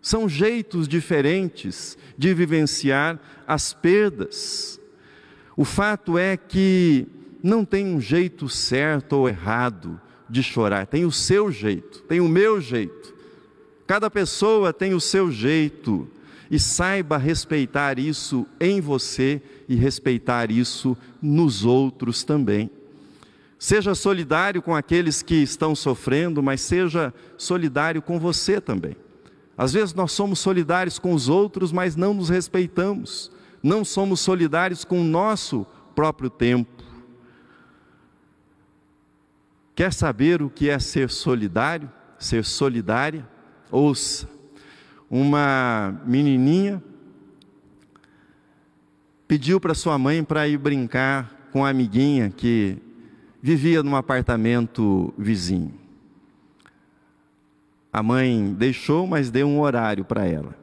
São 0.00 0.28
jeitos 0.28 0.88
diferentes 0.88 1.96
de 2.16 2.32
vivenciar 2.32 3.20
as 3.46 3.72
perdas. 3.72 4.80
O 5.56 5.64
fato 5.64 6.16
é 6.16 6.36
que 6.36 7.06
não 7.42 7.64
tem 7.64 7.86
um 7.86 8.00
jeito 8.00 8.48
certo 8.48 9.14
ou 9.14 9.28
errado 9.28 10.00
de 10.28 10.42
chorar, 10.42 10.86
tem 10.86 11.04
o 11.04 11.10
seu 11.10 11.50
jeito, 11.50 12.02
tem 12.02 12.20
o 12.20 12.28
meu 12.28 12.60
jeito. 12.60 13.14
Cada 13.86 14.08
pessoa 14.08 14.72
tem 14.72 14.94
o 14.94 15.00
seu 15.00 15.30
jeito 15.30 16.08
e 16.50 16.58
saiba 16.58 17.16
respeitar 17.16 17.98
isso 17.98 18.46
em 18.60 18.80
você 18.80 19.42
e 19.68 19.74
respeitar 19.74 20.50
isso 20.50 20.96
nos 21.20 21.64
outros 21.64 22.24
também. 22.24 22.70
Seja 23.60 23.94
solidário 23.94 24.62
com 24.62 24.74
aqueles 24.74 25.22
que 25.22 25.34
estão 25.36 25.76
sofrendo, 25.76 26.42
mas 26.42 26.62
seja 26.62 27.14
solidário 27.36 28.00
com 28.00 28.18
você 28.18 28.60
também. 28.60 28.96
Às 29.56 29.74
vezes 29.74 29.94
nós 29.94 30.12
somos 30.12 30.38
solidários 30.38 30.98
com 30.98 31.12
os 31.12 31.28
outros, 31.28 31.70
mas 31.70 31.94
não 31.94 32.14
nos 32.14 32.30
respeitamos, 32.30 33.30
não 33.62 33.84
somos 33.84 34.18
solidários 34.20 34.84
com 34.84 35.02
o 35.02 35.04
nosso 35.04 35.66
próprio 35.94 36.30
tempo. 36.30 36.82
Quer 39.74 39.92
saber 39.92 40.40
o 40.40 40.48
que 40.48 40.70
é 40.70 40.78
ser 40.78 41.10
solidário, 41.10 41.88
ser 42.18 42.44
solidária? 42.44 43.28
Ouça 43.70 44.26
uma 45.10 46.00
menininha 46.06 46.80
pediu 49.26 49.60
para 49.60 49.74
sua 49.74 49.98
mãe 49.98 50.22
para 50.22 50.46
ir 50.46 50.56
brincar 50.56 51.48
com 51.52 51.64
a 51.64 51.70
amiguinha 51.70 52.30
que 52.30 52.78
vivia 53.42 53.82
num 53.82 53.96
apartamento 53.96 55.12
vizinho. 55.16 55.74
A 57.92 58.02
mãe 58.02 58.54
deixou, 58.56 59.06
mas 59.06 59.30
deu 59.30 59.48
um 59.48 59.60
horário 59.60 60.04
para 60.04 60.24
ela. 60.24 60.54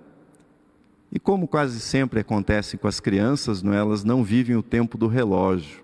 E 1.12 1.20
como 1.20 1.48
quase 1.48 1.80
sempre 1.80 2.20
acontece 2.20 2.78
com 2.78 2.88
as 2.88 3.00
crianças, 3.00 3.62
não, 3.62 3.74
elas 3.74 4.04
não 4.04 4.24
vivem 4.24 4.56
o 4.56 4.64
tempo 4.64 4.98
do 4.98 5.08
relógio, 5.08 5.84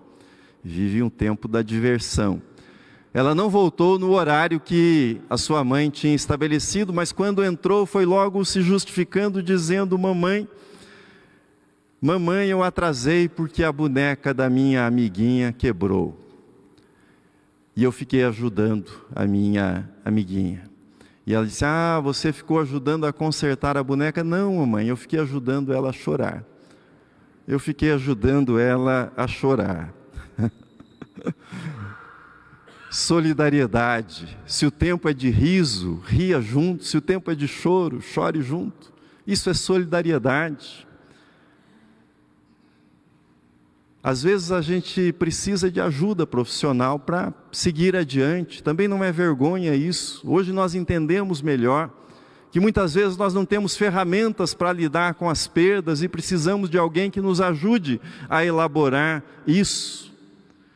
vivem 0.62 1.02
o 1.02 1.10
tempo 1.10 1.48
da 1.48 1.62
diversão. 1.62 2.40
Ela 3.12 3.34
não 3.34 3.48
voltou 3.48 3.98
no 3.98 4.10
horário 4.10 4.58
que 4.58 5.20
a 5.30 5.36
sua 5.36 5.62
mãe 5.62 5.88
tinha 5.88 6.14
estabelecido, 6.14 6.92
mas 6.92 7.12
quando 7.12 7.44
entrou 7.44 7.86
foi 7.86 8.04
logo 8.04 8.44
se 8.44 8.60
justificando, 8.60 9.42
dizendo: 9.42 9.96
Mamãe, 9.98 10.48
mamãe, 12.00 12.48
eu 12.48 12.62
atrasei 12.62 13.28
porque 13.28 13.62
a 13.62 13.70
boneca 13.70 14.34
da 14.34 14.50
minha 14.50 14.86
amiguinha 14.86 15.52
quebrou. 15.52 16.23
E 17.76 17.82
eu 17.82 17.90
fiquei 17.90 18.24
ajudando 18.24 18.90
a 19.14 19.26
minha 19.26 19.88
amiguinha. 20.04 20.62
E 21.26 21.34
ela 21.34 21.46
disse: 21.46 21.64
Ah, 21.64 22.00
você 22.00 22.32
ficou 22.32 22.60
ajudando 22.60 23.06
a 23.06 23.12
consertar 23.12 23.76
a 23.76 23.82
boneca? 23.82 24.22
Não, 24.22 24.56
mamãe, 24.56 24.88
eu 24.88 24.96
fiquei 24.96 25.18
ajudando 25.18 25.72
ela 25.72 25.90
a 25.90 25.92
chorar. 25.92 26.44
Eu 27.46 27.58
fiquei 27.58 27.92
ajudando 27.92 28.58
ela 28.58 29.12
a 29.16 29.26
chorar. 29.26 29.92
solidariedade. 32.90 34.38
Se 34.46 34.64
o 34.64 34.70
tempo 34.70 35.08
é 35.08 35.12
de 35.12 35.28
riso, 35.28 36.00
ria 36.06 36.40
junto. 36.40 36.84
Se 36.84 36.96
o 36.96 37.00
tempo 37.00 37.30
é 37.30 37.34
de 37.34 37.48
choro, 37.48 38.00
chore 38.00 38.40
junto. 38.40 38.92
Isso 39.26 39.50
é 39.50 39.54
solidariedade. 39.54 40.86
Às 44.04 44.22
vezes 44.22 44.52
a 44.52 44.60
gente 44.60 45.14
precisa 45.14 45.70
de 45.70 45.80
ajuda 45.80 46.26
profissional 46.26 46.98
para 46.98 47.32
seguir 47.50 47.96
adiante. 47.96 48.62
Também 48.62 48.86
não 48.86 49.02
é 49.02 49.10
vergonha 49.10 49.74
isso. 49.74 50.20
Hoje 50.30 50.52
nós 50.52 50.74
entendemos 50.74 51.40
melhor 51.40 51.90
que 52.50 52.60
muitas 52.60 52.92
vezes 52.92 53.16
nós 53.16 53.32
não 53.32 53.46
temos 53.46 53.78
ferramentas 53.78 54.52
para 54.52 54.74
lidar 54.74 55.14
com 55.14 55.30
as 55.30 55.46
perdas 55.46 56.02
e 56.02 56.08
precisamos 56.08 56.68
de 56.68 56.76
alguém 56.76 57.10
que 57.10 57.18
nos 57.18 57.40
ajude 57.40 57.98
a 58.28 58.44
elaborar 58.44 59.24
isso. 59.46 60.12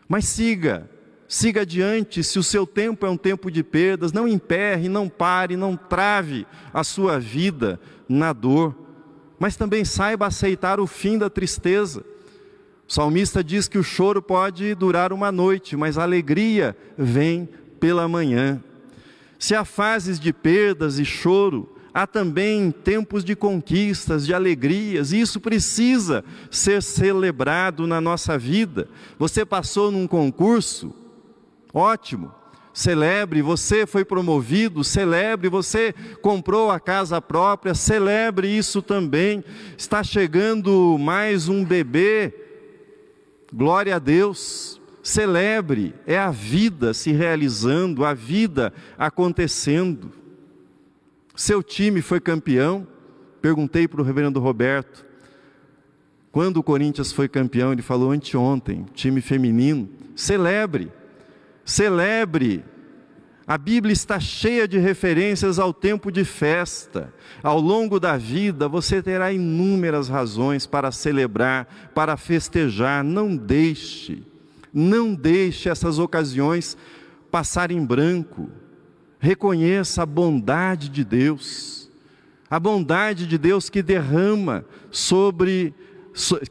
Mas 0.09 0.25
siga, 0.25 0.89
siga 1.29 1.61
adiante. 1.61 2.25
Se 2.25 2.39
o 2.39 2.43
seu 2.43 2.67
tempo 2.67 3.05
é 3.05 3.11
um 3.11 3.17
tempo 3.19 3.51
de 3.51 3.63
perdas, 3.63 4.11
não 4.11 4.27
emperre, 4.27 4.89
não 4.89 5.07
pare, 5.07 5.55
não 5.55 5.77
trave 5.77 6.47
a 6.73 6.83
sua 6.83 7.21
vida 7.21 7.79
na 8.09 8.33
dor, 8.33 8.75
mas 9.39 9.55
também 9.55 9.85
saiba 9.85 10.27
aceitar 10.27 10.81
o 10.81 10.87
fim 10.87 11.19
da 11.19 11.29
tristeza. 11.29 12.03
O 12.89 12.93
salmista 12.93 13.45
diz 13.45 13.69
que 13.69 13.79
o 13.79 13.83
choro 13.83 14.23
pode 14.23 14.75
durar 14.75 15.13
uma 15.13 15.31
noite, 15.31 15.77
mas 15.77 15.99
a 15.99 16.03
alegria 16.03 16.77
vem 16.97 17.49
pela 17.79 18.09
manhã. 18.09 18.63
Se 19.39 19.55
há 19.55 19.65
fases 19.65 20.19
de 20.19 20.33
perdas 20.33 20.99
e 20.99 21.05
choro, 21.05 21.77
há 21.93 22.07
também 22.07 22.71
tempos 22.71 23.23
de 23.23 23.37
conquistas, 23.37 24.25
de 24.27 24.33
alegrias, 24.33 25.13
e 25.13 25.21
isso 25.21 25.39
precisa 25.39 26.25
ser 26.51 26.83
celebrado 26.83 27.87
na 27.87 28.01
nossa 28.01 28.39
vida. 28.39 28.89
Você 29.19 29.45
passou 29.45 29.91
num 29.91 30.07
concurso, 30.07 30.95
Ótimo. 31.73 32.33
Celebre, 32.73 33.43
você 33.43 33.87
foi 33.87 34.05
promovido, 34.05 34.85
celebre, 34.85 35.49
você 35.49 35.93
comprou 36.23 36.71
a 36.71 36.79
casa 36.79 37.21
própria, 37.21 37.75
celebre 37.75 38.49
isso 38.49 38.81
também. 38.81 39.43
Está 39.77 40.05
chegando 40.05 40.97
mais 40.99 41.49
um 41.49 41.65
bebê, 41.65 42.33
glória 43.53 43.97
a 43.97 43.99
Deus. 43.99 44.81
Celebre, 45.03 45.95
é 46.07 46.19
a 46.19 46.31
vida 46.31 46.93
se 46.93 47.13
realizando, 47.13 48.05
a 48.05 48.13
vida 48.13 48.73
acontecendo. 48.99 50.13
Seu 51.35 51.63
time 51.63 52.03
foi 52.03 52.21
campeão. 52.21 52.87
Perguntei 53.41 53.87
para 53.87 54.01
o 54.01 54.05
reverendo 54.05 54.41
Roberto, 54.41 55.07
quando 56.33 56.57
o 56.57 56.63
Corinthians 56.63 57.13
foi 57.13 57.29
campeão, 57.29 57.73
ele 57.73 57.83
falou 57.83 58.11
anteontem, 58.11 58.85
time 58.93 59.21
feminino. 59.21 59.89
Celebre, 60.17 60.91
Celebre 61.69 62.65
A 63.49 63.57
Bíblia 63.57 63.95
está 63.95 64.21
cheia 64.21 64.69
de 64.69 64.77
referências 64.77 65.59
ao 65.59 65.73
tempo 65.73 66.13
de 66.13 66.23
festa. 66.23 67.15
Ao 67.43 67.59
longo 67.59 67.99
da 67.99 68.15
vida, 68.15 68.69
você 68.69 69.03
terá 69.03 69.33
inúmeras 69.33 70.07
razões 70.07 70.67
para 70.67 70.93
celebrar, 70.93 71.91
para 71.95 72.19
festejar. 72.19 73.03
Não 73.03 73.35
deixe, 73.35 74.23
não 74.71 75.15
deixe 75.15 75.71
essas 75.71 75.99
ocasiões 75.99 76.77
passar 77.31 77.71
em 77.71 77.83
branco. 77.83 78.51
Reconheça 79.19 80.03
a 80.03 80.07
bondade 80.07 80.91
de 80.91 81.03
Deus, 81.03 81.91
a 82.51 82.61
bondade 82.61 83.27
de 83.27 83.39
Deus 83.39 83.71
que 83.71 83.83
derrama 83.83 84.63
sobre, 84.91 85.73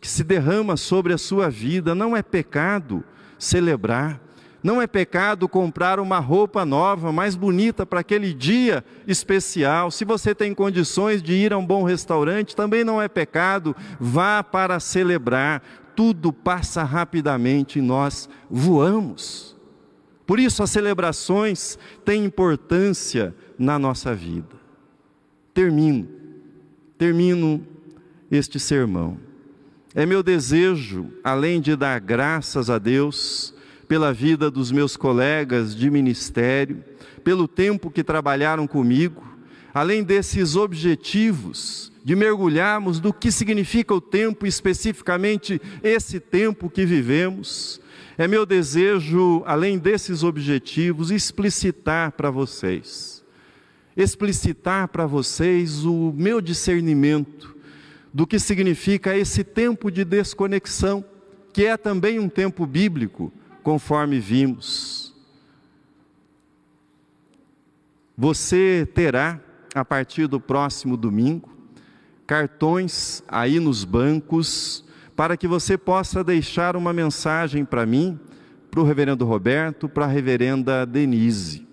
que 0.02 0.08
se 0.08 0.24
derrama 0.24 0.76
sobre 0.76 1.14
a 1.14 1.18
sua 1.20 1.48
vida. 1.48 1.94
Não 1.94 2.18
é 2.18 2.24
pecado 2.24 3.04
celebrar. 3.38 4.27
Não 4.64 4.82
é 4.82 4.88
pecado 4.88 5.48
comprar 5.48 6.00
uma 6.00 6.20
roupa 6.20 6.66
nova, 6.66 7.12
mais 7.12 7.36
bonita 7.36 7.86
para 7.86 8.00
aquele 8.00 8.34
dia 8.34 8.84
especial. 9.06 9.92
Se 9.92 10.04
você 10.04 10.34
tem 10.34 10.54
condições 10.54 11.22
de 11.22 11.34
ir 11.34 11.54
a 11.54 11.58
um 11.58 11.66
bom 11.66 11.84
restaurante, 11.84 12.56
também 12.56 12.84
não 12.84 13.02
é 13.02 13.08
pecado. 13.08 13.76
Vá 14.00 14.44
para 14.44 14.80
celebrar. 14.80 15.62
Tudo 15.96 16.34
passa 16.34 16.84
rapidamente 16.84 17.80
e 17.80 17.82
nós 17.82 18.30
voamos. 18.50 19.56
Por 20.26 20.40
isso, 20.40 20.62
as 20.62 20.70
celebrações 20.70 21.80
têm 22.04 22.26
importância 22.26 23.34
na 23.58 23.80
nossa 23.80 24.14
vida. 24.14 24.58
Termino, 25.54 26.08
termino 26.98 27.66
este 28.30 28.60
sermão. 28.60 29.18
É 29.96 30.06
meu 30.06 30.22
desejo, 30.22 31.08
além 31.24 31.62
de 31.62 31.76
dar 31.76 32.00
graças 32.00 32.70
a 32.70 32.78
Deus, 32.78 33.56
pela 33.88 34.14
vida 34.14 34.52
dos 34.52 34.72
meus 34.72 34.98
colegas 34.98 35.76
de 35.76 35.90
ministério, 35.90 36.84
pelo 37.24 37.48
tempo 37.48 37.90
que 37.90 38.04
trabalharam 38.04 38.68
comigo, 38.68 39.24
além 39.74 40.04
desses 40.04 40.56
objetivos 40.56 41.92
de 42.04 42.16
mergulharmos 42.16 43.00
do 43.00 43.14
que 43.14 43.32
significa 43.32 43.94
o 43.94 44.02
tempo, 44.02 44.46
especificamente 44.46 45.62
esse 45.84 46.20
tempo 46.20 46.70
que 46.70 46.86
vivemos, 46.86 47.82
é 48.18 48.28
meu 48.28 48.46
desejo, 48.46 49.44
além 49.46 49.78
desses 49.78 50.24
objetivos, 50.24 51.12
explicitar 51.12 52.14
para 52.14 52.32
vocês, 52.32 53.24
explicitar 53.96 54.88
para 54.88 55.06
vocês 55.06 55.86
o 55.86 56.14
meu 56.16 56.42
discernimento 56.42 57.56
do 58.14 58.26
que 58.26 58.40
significa 58.40 59.16
esse 59.16 59.44
tempo 59.44 59.92
de 59.92 60.04
desconexão, 60.04 61.06
que 61.54 61.66
é 61.66 61.78
também 61.78 62.20
um 62.20 62.30
tempo 62.30 62.66
bíblico, 62.66 63.32
conforme 63.68 64.18
vimos. 64.18 65.14
Você 68.18 68.88
terá, 68.94 69.42
a 69.76 69.84
partir 69.84 70.26
do 70.26 70.40
próximo 70.40 70.96
domingo, 70.96 71.50
cartões 72.26 73.22
aí 73.28 73.60
nos 73.60 73.84
bancos, 73.84 74.86
para 75.18 75.36
que 75.36 75.50
você 75.50 75.78
possa 75.78 76.24
deixar 76.24 76.78
uma 76.78 76.94
mensagem 76.94 77.66
para 77.66 77.86
mim, 77.86 78.18
para 78.72 78.80
o 78.80 78.86
reverendo 78.86 79.26
Roberto, 79.26 79.90
para 79.90 80.06
a 80.06 80.08
reverenda 80.08 80.86
Denise. 80.86 81.68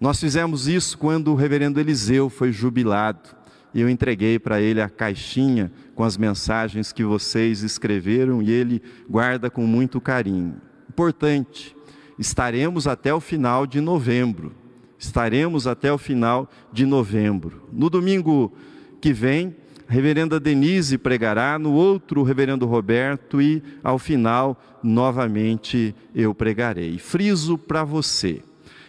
Nós 0.00 0.20
fizemos 0.20 0.68
isso 0.68 0.96
quando 0.96 1.32
o 1.32 1.34
reverendo 1.34 1.80
Eliseu 1.80 2.30
foi 2.30 2.52
jubilado 2.52 3.30
e 3.74 3.80
eu 3.80 3.90
entreguei 3.90 4.38
para 4.38 4.60
ele 4.60 4.80
a 4.80 4.88
caixinha 4.88 5.72
com 5.96 6.04
as 6.04 6.16
mensagens 6.16 6.92
que 6.92 7.02
vocês 7.02 7.64
escreveram 7.64 8.40
e 8.40 8.48
ele 8.52 8.80
guarda 9.10 9.50
com 9.50 9.66
muito 9.66 10.00
carinho. 10.00 10.67
Importante, 10.98 11.76
estaremos 12.18 12.88
até 12.88 13.14
o 13.14 13.20
final 13.20 13.68
de 13.68 13.80
novembro. 13.80 14.52
Estaremos 14.98 15.64
até 15.64 15.92
o 15.92 15.96
final 15.96 16.50
de 16.72 16.84
novembro. 16.84 17.68
No 17.72 17.88
domingo 17.88 18.52
que 19.00 19.12
vem, 19.12 19.54
a 19.88 19.92
reverenda 19.92 20.40
Denise 20.40 20.98
pregará, 20.98 21.56
no 21.56 21.72
outro, 21.72 22.20
o 22.20 22.24
reverendo 22.24 22.66
Roberto, 22.66 23.40
e 23.40 23.62
ao 23.80 23.96
final, 23.96 24.60
novamente, 24.82 25.94
eu 26.12 26.34
pregarei. 26.34 26.98
Friso 26.98 27.56
para 27.56 27.84
você. 27.84 28.42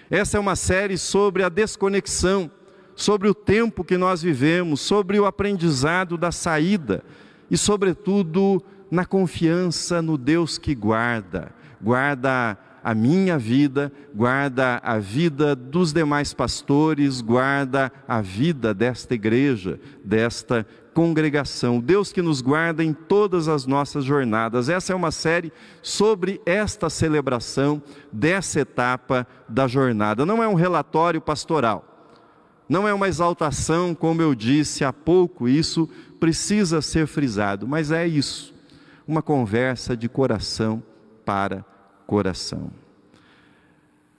Essa 0.09 0.37
é 0.37 0.39
uma 0.39 0.55
série 0.55 0.97
sobre 0.97 1.43
a 1.43 1.49
desconexão 1.49 2.49
sobre 2.95 3.29
o 3.29 3.35
tempo 3.35 3.83
que 3.83 3.97
nós 3.97 4.23
vivemos, 4.23 4.81
sobre 4.81 5.19
o 5.19 5.27
aprendizado 5.27 6.17
da 6.17 6.31
saída 6.31 7.03
e, 7.51 7.55
sobretudo, 7.55 8.61
na 8.89 9.05
confiança 9.05 10.01
no 10.01 10.17
Deus 10.17 10.57
que 10.57 10.73
guarda, 10.73 11.58
guarda 11.81 12.57
a 12.83 12.93
minha 12.93 13.37
vida, 13.37 13.91
guarda 14.15 14.79
a 14.83 14.97
vida 14.97 15.55
dos 15.55 15.91
demais 15.91 16.33
pastores, 16.33 17.21
guarda 17.21 17.91
a 18.07 18.21
vida 18.21 18.73
desta 18.73 19.13
igreja, 19.13 19.79
desta 20.03 20.65
congregação. 20.93 21.79
Deus 21.79 22.11
que 22.11 22.21
nos 22.21 22.41
guarda 22.41 22.83
em 22.83 22.93
todas 22.93 23.47
as 23.47 23.65
nossas 23.65 24.03
jornadas. 24.03 24.69
Essa 24.69 24.93
é 24.93 24.95
uma 24.95 25.11
série 25.11 25.51
sobre 25.81 26.41
esta 26.45 26.89
celebração 26.89 27.81
dessa 28.11 28.61
etapa 28.61 29.27
da 29.47 29.67
jornada. 29.67 30.25
Não 30.25 30.41
é 30.41 30.47
um 30.47 30.55
relatório 30.55 31.21
pastoral 31.21 31.85
não 32.69 32.87
é 32.87 32.93
uma 32.93 33.07
exaltação, 33.07 33.95
como 33.95 34.21
eu 34.21 34.35
disse 34.35 34.85
há 34.85 34.93
pouco, 34.93 35.49
isso 35.49 35.89
precisa 36.19 36.83
ser 36.83 37.07
frisado, 37.07 37.67
mas 37.67 37.91
é 37.91 38.07
isso, 38.07 38.53
uma 39.07 39.23
conversa 39.23 39.97
de 39.97 40.07
coração 40.07 40.83
para 41.29 41.63
coração. 42.07 42.71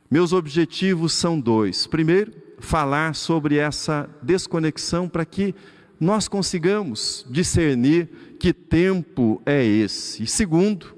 Meus 0.09 0.33
objetivos 0.33 1.13
são 1.13 1.41
dois. 1.41 1.85
Primeiro, 1.85 2.33
falar 2.61 3.17
sobre 3.17 3.57
essa 3.57 4.09
desconexão 4.23 5.09
para 5.09 5.25
que 5.25 5.53
nós 5.99 6.29
consigamos 6.29 7.27
discernir 7.29 8.37
que 8.39 8.53
tempo 8.53 9.43
é 9.45 9.65
esse. 9.65 10.23
E 10.23 10.27
segundo, 10.29 10.97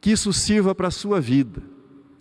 que 0.00 0.12
isso 0.12 0.32
sirva 0.32 0.76
para 0.76 0.86
a 0.86 0.92
sua 0.92 1.20
vida 1.20 1.60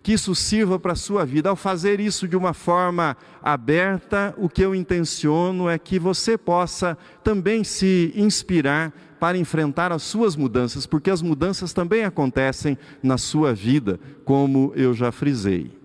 que 0.08 0.14
isso 0.14 0.34
sirva 0.34 0.80
para 0.80 0.94
a 0.94 0.96
sua 0.96 1.26
vida. 1.26 1.50
Ao 1.50 1.56
fazer 1.58 2.00
isso 2.00 2.30
de 2.30 2.38
uma 2.38 2.54
forma 2.54 3.18
aberta, 3.44 4.34
o 4.38 4.48
que 4.48 4.62
eu 4.62 4.74
intenciono 4.74 5.68
é 5.68 5.78
que 5.78 6.00
você 6.00 6.38
possa 6.38 6.98
também 7.22 7.62
se 7.66 8.14
inspirar 8.16 8.94
para 9.20 9.38
enfrentar 9.38 9.92
as 9.92 10.04
suas 10.04 10.34
mudanças, 10.38 10.86
porque 10.86 11.10
as 11.10 11.22
mudanças 11.22 11.74
também 11.74 12.06
acontecem 12.06 12.78
na 13.04 13.18
sua 13.18 13.54
vida, 13.54 14.00
como 14.24 14.72
eu 14.78 14.94
já 14.94 15.12
frisei. 15.12 15.78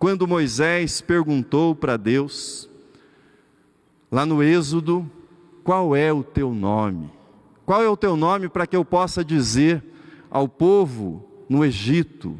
Quando 0.00 0.26
Moisés 0.26 1.00
perguntou 1.00 1.76
para 1.76 1.96
Deus, 1.96 2.68
lá 4.10 4.26
no 4.26 4.42
Êxodo, 4.42 5.08
qual 5.62 5.94
é 5.94 6.12
o 6.12 6.24
teu 6.24 6.52
nome? 6.52 7.08
Qual 7.64 7.80
é 7.80 7.88
o 7.88 7.96
teu 7.96 8.16
nome 8.16 8.48
para 8.48 8.66
que 8.66 8.74
eu 8.74 8.84
possa 8.84 9.24
dizer 9.24 9.80
ao 10.28 10.48
povo 10.48 11.24
no 11.48 11.64
Egito, 11.64 12.36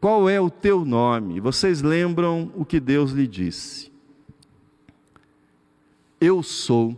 qual 0.00 0.28
é 0.28 0.40
o 0.40 0.50
teu 0.50 0.84
nome? 0.84 1.40
Vocês 1.40 1.82
lembram 1.82 2.52
o 2.54 2.64
que 2.64 2.78
Deus 2.78 3.12
lhe 3.12 3.26
disse? 3.26 3.90
Eu 6.20 6.42
sou 6.42 6.96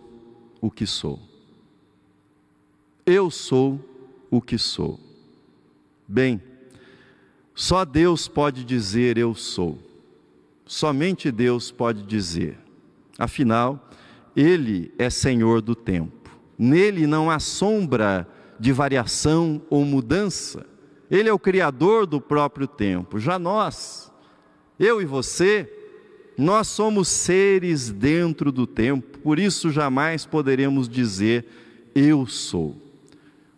o 0.60 0.70
que 0.70 0.86
sou. 0.86 1.18
Eu 3.04 3.30
sou 3.30 3.80
o 4.30 4.40
que 4.40 4.58
sou. 4.58 5.00
Bem, 6.06 6.42
só 7.54 7.84
Deus 7.84 8.28
pode 8.28 8.64
dizer 8.64 9.18
eu 9.18 9.34
sou. 9.34 9.78
Somente 10.64 11.30
Deus 11.30 11.70
pode 11.70 12.02
dizer. 12.04 12.58
Afinal, 13.18 13.90
Ele 14.36 14.92
é 14.98 15.10
Senhor 15.10 15.60
do 15.60 15.74
tempo. 15.74 16.30
Nele 16.58 17.06
não 17.06 17.30
há 17.30 17.38
sombra 17.38 18.28
de 18.58 18.72
variação 18.72 19.62
ou 19.68 19.84
mudança. 19.84 20.66
Ele 21.10 21.28
é 21.28 21.32
o 21.32 21.38
criador 21.38 22.06
do 22.06 22.20
próprio 22.20 22.66
tempo. 22.66 23.18
Já 23.18 23.38
nós, 23.38 24.12
eu 24.78 25.02
e 25.02 25.04
você, 25.04 25.68
nós 26.38 26.68
somos 26.68 27.08
seres 27.08 27.90
dentro 27.90 28.52
do 28.52 28.66
tempo, 28.66 29.18
por 29.18 29.38
isso 29.38 29.70
jamais 29.70 30.24
poderemos 30.24 30.88
dizer 30.88 31.44
eu 31.94 32.26
sou. 32.26 32.76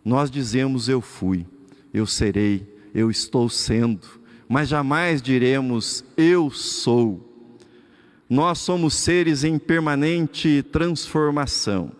Nós 0.03 0.29
dizemos 0.29 0.89
eu 0.89 0.99
fui, 0.99 1.45
eu 1.93 2.05
serei, 2.05 2.67
eu 2.93 3.09
estou 3.09 3.47
sendo, 3.47 4.05
mas 4.49 4.67
jamais 4.67 5.21
diremos 5.21 6.03
eu 6.17 6.49
sou. 6.49 7.29
Nós 8.29 8.57
somos 8.57 8.95
seres 8.95 9.43
em 9.43 9.59
permanente 9.59 10.63
transformação. 10.71 11.91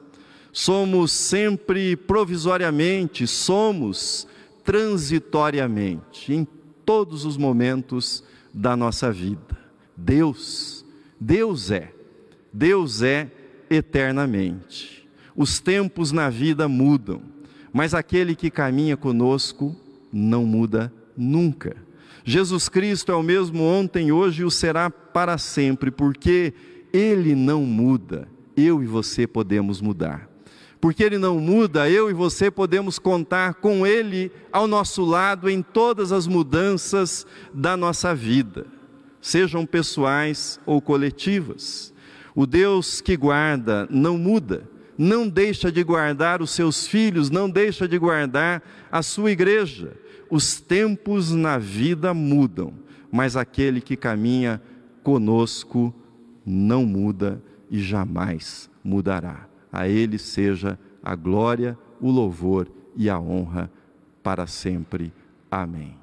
Somos 0.52 1.12
sempre 1.12 1.96
provisoriamente, 1.96 3.26
somos 3.26 4.28
transitoriamente, 4.64 6.34
em 6.34 6.48
todos 6.86 7.26
os 7.26 7.38
momentos 7.38 8.24
da 8.54 8.76
nossa 8.76 9.12
vida. 9.12 9.58
Deus, 9.96 10.86
Deus 11.20 11.72
é, 11.72 11.92
Deus 12.52 13.02
é 13.02 13.32
eternamente. 13.70 15.08
Os 15.36 15.60
tempos 15.60 16.12
na 16.12 16.30
vida 16.30 16.68
mudam, 16.68 17.22
mas 17.72 17.94
aquele 17.94 18.36
que 18.36 18.52
caminha 18.52 18.96
conosco 18.96 19.76
não 20.12 20.46
muda 20.46 20.94
nunca. 21.18 21.76
Jesus 22.24 22.70
Cristo 22.70 23.12
é 23.12 23.16
o 23.16 23.24
mesmo 23.24 23.64
ontem, 23.64 24.12
hoje 24.12 24.44
e 24.44 24.46
o 24.46 24.52
será 24.52 24.90
para 24.90 25.38
sempre, 25.38 25.92
porque 25.92 26.54
Ele 26.94 27.36
não 27.36 27.64
muda, 27.64 28.28
eu 28.56 28.82
e 28.82 28.86
você 28.86 29.28
podemos 29.28 29.82
mudar. 29.82 30.33
Porque 30.84 31.02
Ele 31.02 31.18
não 31.18 31.40
muda, 31.40 31.90
eu 31.90 32.10
e 32.10 32.14
você 32.14 32.52
podemos 32.52 33.00
contar 33.00 33.54
com 33.54 33.88
Ele 33.88 34.30
ao 34.52 34.68
nosso 34.68 35.06
lado 35.06 35.50
em 35.50 35.62
todas 35.62 36.12
as 36.12 36.28
mudanças 36.28 37.26
da 37.54 37.78
nossa 37.78 38.14
vida, 38.14 38.68
sejam 39.22 39.66
pessoais 39.66 40.60
ou 40.66 40.82
coletivas. 40.82 41.94
O 42.36 42.46
Deus 42.46 43.00
que 43.00 43.16
guarda 43.16 43.88
não 43.90 44.18
muda, 44.18 44.70
não 44.98 45.26
deixa 45.26 45.72
de 45.72 45.82
guardar 45.86 46.42
os 46.42 46.52
seus 46.52 46.86
filhos, 46.86 47.30
não 47.30 47.50
deixa 47.50 47.88
de 47.88 47.98
guardar 47.98 48.62
a 48.92 49.02
sua 49.02 49.32
igreja. 49.32 49.94
Os 50.30 50.60
tempos 50.60 51.32
na 51.32 51.58
vida 51.58 52.14
mudam, 52.14 52.74
mas 53.10 53.38
aquele 53.38 53.80
que 53.80 53.96
caminha 53.96 54.62
conosco 55.02 55.96
não 56.46 56.86
muda 56.86 57.42
e 57.72 57.82
jamais 57.82 58.70
mudará. 58.84 59.53
A 59.74 59.88
Ele 59.88 60.20
seja 60.20 60.80
a 61.04 61.16
glória, 61.16 61.76
o 62.00 62.12
louvor 62.12 62.72
e 62.96 63.10
a 63.10 63.20
honra 63.20 63.72
para 64.22 64.46
sempre. 64.46 65.12
Amém. 65.50 66.03